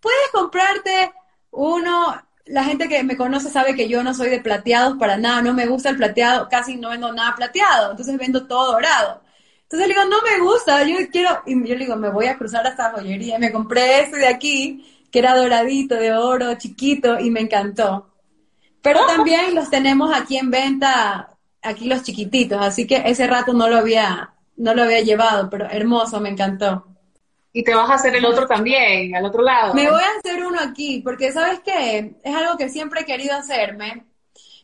puedes 0.00 0.30
comprarte 0.32 1.12
uno, 1.50 2.18
la 2.46 2.64
gente 2.64 2.88
que 2.88 3.02
me 3.02 3.16
conoce 3.16 3.50
sabe 3.50 3.74
que 3.74 3.86
yo 3.86 4.02
no 4.02 4.14
soy 4.14 4.30
de 4.30 4.40
plateados 4.40 4.96
para 4.96 5.18
nada, 5.18 5.42
no 5.42 5.52
me 5.52 5.66
gusta 5.66 5.90
el 5.90 5.98
plateado, 5.98 6.48
casi 6.48 6.76
no 6.76 6.88
vendo 6.88 7.12
nada 7.12 7.36
plateado, 7.36 7.90
entonces 7.90 8.16
vendo 8.16 8.46
todo 8.46 8.72
dorado. 8.72 9.22
Entonces 9.64 9.86
le 9.86 9.94
digo, 9.94 10.06
no 10.06 10.22
me 10.22 10.38
gusta, 10.38 10.82
yo 10.84 10.96
quiero, 11.12 11.42
y 11.44 11.52
yo 11.68 11.74
le 11.74 11.84
digo, 11.84 11.96
me 11.96 12.08
voy 12.08 12.26
a 12.26 12.38
cruzar 12.38 12.66
a 12.66 12.70
esta 12.70 12.90
joyería, 12.92 13.36
y 13.36 13.40
me 13.40 13.52
compré 13.52 14.00
este 14.00 14.16
de 14.16 14.28
aquí, 14.28 15.04
que 15.12 15.18
era 15.18 15.36
doradito, 15.36 15.94
de 15.94 16.14
oro, 16.14 16.54
chiquito, 16.54 17.20
y 17.20 17.30
me 17.30 17.40
encantó. 17.40 18.08
Pero 18.80 19.06
también 19.06 19.54
los 19.54 19.68
tenemos 19.68 20.14
aquí 20.14 20.38
en 20.38 20.50
venta 20.50 21.37
aquí 21.62 21.86
los 21.86 22.02
chiquititos, 22.02 22.60
así 22.60 22.86
que 22.86 23.02
ese 23.04 23.26
rato 23.26 23.52
no 23.52 23.68
lo 23.68 23.76
había, 23.76 24.34
no 24.56 24.74
lo 24.74 24.82
había 24.82 25.00
llevado, 25.00 25.48
pero 25.50 25.68
hermoso, 25.70 26.20
me 26.20 26.30
encantó. 26.30 26.86
Y 27.52 27.64
te 27.64 27.74
vas 27.74 27.90
a 27.90 27.94
hacer 27.94 28.14
el 28.14 28.24
otro 28.24 28.46
también, 28.46 29.14
al 29.16 29.24
otro 29.24 29.42
lado. 29.42 29.74
Me 29.74 29.90
voy 29.90 30.02
a 30.02 30.18
hacer 30.18 30.44
uno 30.44 30.60
aquí, 30.60 31.00
porque 31.02 31.32
¿sabes 31.32 31.60
qué? 31.64 32.14
Es 32.22 32.34
algo 32.34 32.56
que 32.56 32.68
siempre 32.68 33.00
he 33.00 33.04
querido 33.04 33.34
hacerme. 33.34 34.04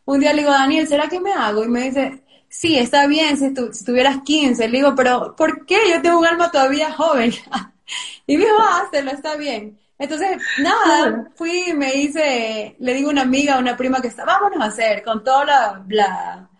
Un 0.05 0.21
día 0.21 0.33
le 0.33 0.43
digo, 0.43 0.53
Daniel, 0.53 0.87
¿será 0.87 1.09
que 1.09 1.19
me 1.19 1.33
hago? 1.33 1.65
Y 1.65 1.69
me 1.69 1.83
dice, 1.83 2.23
sí, 2.49 2.79
está 2.79 3.07
bien 3.07 3.37
si, 3.37 3.55
si 3.73 3.85
tuvieras 3.85 4.19
15. 4.25 4.69
Le 4.69 4.79
digo, 4.79 4.95
pero 4.95 5.35
¿por 5.35 5.65
qué? 5.67 5.79
Yo 5.91 6.03
tengo 6.03 6.19
un 6.19 6.27
alma 6.27 6.51
todavía 6.51 6.93
joven. 6.93 7.33
y 8.27 8.37
me 8.37 8.45
dijo, 8.45 8.57
ah, 8.61 8.89
lo 9.03 9.11
está 9.11 9.37
bien. 9.37 9.79
Entonces, 9.99 10.39
nada, 10.59 11.31
fui, 11.37 11.73
me 11.73 11.95
hice, 11.95 12.77
le 12.79 12.95
digo 12.95 13.09
a 13.09 13.13
una 13.13 13.23
amiga, 13.23 13.55
a 13.55 13.59
una 13.61 13.77
prima 13.77 14.01
que 14.03 14.09
está, 14.09 14.25
vámonos 14.25 14.61
a 14.61 14.67
hacer, 14.67 15.03
con 15.03 15.23
toda 15.23 15.45
la, 15.45 15.85
la 15.89 16.51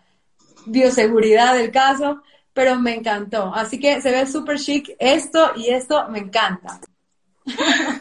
bioseguridad 0.65 1.55
del 1.55 1.71
caso, 1.71 2.21
pero 2.53 2.79
me 2.79 2.95
encantó. 2.95 3.53
Así 3.53 3.79
que 3.79 4.01
se 4.01 4.11
ve 4.11 4.25
súper 4.25 4.59
chic 4.59 4.95
esto 4.99 5.51
y 5.55 5.69
esto 5.69 6.07
me 6.09 6.19
encanta. 6.19 6.79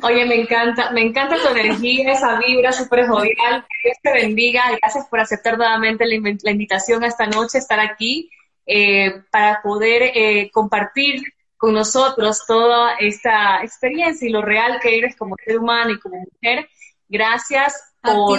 Oye, 0.03 0.25
me 0.25 0.41
encanta, 0.41 0.91
me 0.91 1.03
encanta 1.03 1.37
tu 1.43 1.49
energía, 1.49 2.13
esa 2.13 2.39
vibra 2.39 2.73
súper 2.73 3.07
jovial. 3.07 3.67
Que 3.69 3.89
Dios 3.89 3.99
te 4.03 4.13
bendiga. 4.13 4.63
Gracias 4.81 5.07
por 5.09 5.21
aceptar 5.21 5.59
nuevamente 5.59 6.07
la, 6.07 6.51
invitación 6.51 7.05
a 7.05 7.09
esta 7.09 7.27
noche, 7.27 7.59
estar 7.59 7.81
aquí, 7.81 8.31
eh, 8.67 9.23
para 9.31 9.61
poder 9.63 10.03
eh, 10.15 10.51
compartir 10.53 11.23
con 11.57 11.75
nosotros 11.75 12.45
toda 12.47 12.95
esta 12.97 13.63
experiencia 13.63 14.29
y 14.29 14.33
lo 14.33 14.43
real 14.43 14.79
que 14.81 14.99
eres 14.99 15.17
como 15.17 15.37
ser 15.45 15.59
humano 15.59 15.91
y 15.91 16.01
como 16.01 16.17
mujer. 16.19 16.69
Gracias 17.09 17.95
por, 18.03 18.39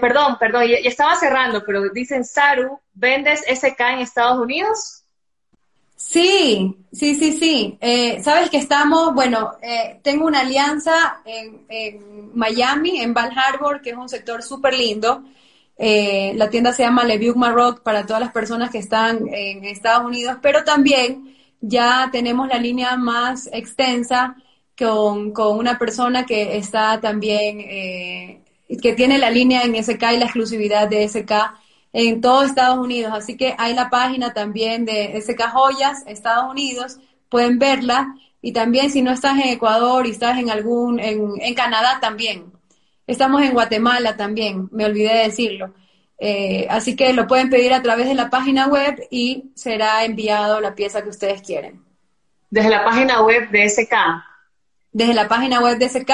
perdón, 0.00 0.36
perdón, 0.38 0.66
ya, 0.68 0.76
estaba 0.88 1.16
cerrando, 1.16 1.62
pero 1.64 1.88
dicen, 1.90 2.24
Saru, 2.24 2.78
¿vendes 2.92 3.42
SK 3.46 3.80
en 3.80 3.98
Estados 4.00 4.38
Unidos? 4.38 5.02
Sí, 5.96 6.76
sí, 6.92 7.14
sí, 7.14 7.32
sí. 7.38 7.78
Eh, 7.80 8.20
Sabes 8.22 8.50
que 8.50 8.58
estamos, 8.58 9.14
bueno, 9.14 9.52
eh, 9.62 10.00
tengo 10.02 10.26
una 10.26 10.40
alianza 10.40 11.22
en, 11.24 12.32
Miami, 12.34 13.00
en 13.00 13.14
Val 13.14 13.30
Harbor, 13.36 13.80
que 13.80 13.90
es 13.90 13.96
un 13.96 14.08
sector 14.08 14.42
súper 14.42 14.74
lindo. 14.74 15.22
Eh, 15.78 16.32
la 16.36 16.50
tienda 16.50 16.72
se 16.72 16.82
llama 16.82 17.04
Le 17.04 17.18
Vieux 17.18 17.36
Maroc 17.36 17.82
para 17.82 18.04
todas 18.04 18.20
las 18.20 18.32
personas 18.32 18.70
que 18.70 18.78
están 18.78 19.26
en 19.28 19.64
Estados 19.64 20.04
Unidos, 20.04 20.38
pero 20.42 20.64
también 20.64 21.36
ya 21.60 22.10
tenemos 22.12 22.48
la 22.48 22.58
línea 22.58 22.96
más 22.96 23.48
extensa 23.52 24.36
con, 24.76 25.32
una 25.56 25.78
persona 25.78 26.26
que 26.26 26.56
está 26.56 27.00
también, 27.00 27.60
eh, 27.60 28.41
que 28.80 28.92
tiene 28.94 29.18
la 29.18 29.30
línea 29.30 29.62
en 29.62 29.74
SK 29.82 30.02
y 30.14 30.16
la 30.18 30.24
exclusividad 30.24 30.88
de 30.88 31.08
SK 31.08 31.32
en 31.92 32.20
todo 32.20 32.42
Estados 32.42 32.78
Unidos. 32.78 33.12
Así 33.14 33.36
que 33.36 33.54
hay 33.58 33.74
la 33.74 33.90
página 33.90 34.32
también 34.32 34.84
de 34.84 35.20
SK 35.20 35.50
Joyas, 35.52 36.04
Estados 36.06 36.50
Unidos, 36.50 36.98
pueden 37.28 37.58
verla. 37.58 38.14
Y 38.40 38.52
también 38.52 38.90
si 38.90 39.02
no 39.02 39.12
estás 39.12 39.38
en 39.38 39.48
Ecuador 39.48 40.06
y 40.06 40.10
estás 40.10 40.38
en 40.38 40.50
algún, 40.50 40.98
en, 40.98 41.32
en 41.40 41.54
Canadá 41.54 41.98
también. 42.00 42.52
Estamos 43.06 43.42
en 43.42 43.52
Guatemala 43.52 44.16
también, 44.16 44.68
me 44.72 44.84
olvidé 44.84 45.12
de 45.14 45.24
decirlo. 45.24 45.74
Eh, 46.18 46.66
así 46.70 46.94
que 46.94 47.12
lo 47.12 47.26
pueden 47.26 47.50
pedir 47.50 47.74
a 47.74 47.82
través 47.82 48.06
de 48.06 48.14
la 48.14 48.30
página 48.30 48.68
web 48.68 48.96
y 49.10 49.50
será 49.56 50.04
enviado 50.04 50.60
la 50.60 50.74
pieza 50.74 51.02
que 51.02 51.08
ustedes 51.08 51.42
quieren. 51.42 51.82
Desde 52.48 52.70
la 52.70 52.84
página 52.84 53.22
web 53.22 53.50
de 53.50 53.68
SK. 53.68 53.92
Desde 54.92 55.14
la 55.14 55.26
página 55.26 55.60
web 55.60 55.78
de 55.78 55.88
SK 55.88 56.12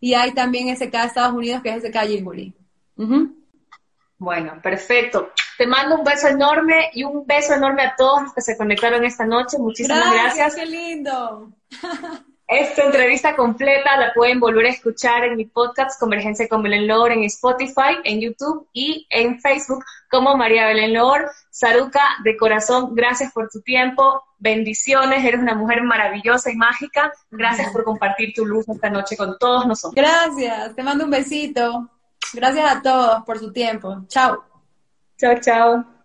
y 0.00 0.14
hay 0.14 0.32
también 0.32 0.74
SK 0.74 0.94
Estados 0.94 1.34
Unidos 1.34 1.62
que 1.62 1.74
es 1.74 1.84
SK 1.84 1.98
Gilbury. 2.06 2.54
Bueno, 4.18 4.60
perfecto. 4.62 5.30
Te 5.56 5.66
mando 5.66 5.96
un 5.96 6.04
beso 6.04 6.28
enorme 6.28 6.90
y 6.92 7.04
un 7.04 7.26
beso 7.26 7.54
enorme 7.54 7.82
a 7.82 7.94
todos 7.96 8.22
los 8.22 8.34
que 8.34 8.40
se 8.40 8.56
conectaron 8.56 9.04
esta 9.04 9.24
noche. 9.24 9.58
Muchísimas 9.58 9.98
gracias. 9.98 10.36
Gracias, 10.36 10.54
qué 10.56 10.66
lindo. 10.66 11.52
Esta 12.50 12.82
entrevista 12.82 13.36
completa 13.36 13.96
la 13.96 14.12
pueden 14.12 14.40
volver 14.40 14.66
a 14.66 14.70
escuchar 14.70 15.22
en 15.22 15.36
mi 15.36 15.44
podcast 15.44 16.00
Convergencia 16.00 16.48
con 16.48 16.64
Belén 16.64 16.88
Lor 16.88 17.12
en 17.12 17.22
Spotify, 17.22 17.98
en 18.02 18.20
YouTube 18.20 18.66
y 18.72 19.06
en 19.08 19.40
Facebook 19.40 19.84
como 20.10 20.36
María 20.36 20.66
Belén 20.66 20.94
Lor. 20.94 21.30
Saruca, 21.48 22.02
de 22.24 22.36
corazón, 22.36 22.96
gracias 22.96 23.32
por 23.32 23.48
tu 23.50 23.60
tiempo. 23.60 24.24
Bendiciones, 24.38 25.24
eres 25.24 25.40
una 25.40 25.54
mujer 25.54 25.84
maravillosa 25.84 26.50
y 26.50 26.56
mágica. 26.56 27.12
Gracias 27.30 27.70
por 27.70 27.84
compartir 27.84 28.32
tu 28.34 28.44
luz 28.44 28.68
esta 28.68 28.90
noche 28.90 29.16
con 29.16 29.38
todos 29.38 29.64
nosotros. 29.64 29.94
Gracias, 29.94 30.74
te 30.74 30.82
mando 30.82 31.04
un 31.04 31.10
besito. 31.10 31.88
Gracias 32.32 32.68
a 32.68 32.82
todos 32.82 33.22
por 33.24 33.38
su 33.38 33.52
tiempo. 33.52 34.02
Chao. 34.08 34.42
Chao, 35.16 35.38
chao. 35.40 35.99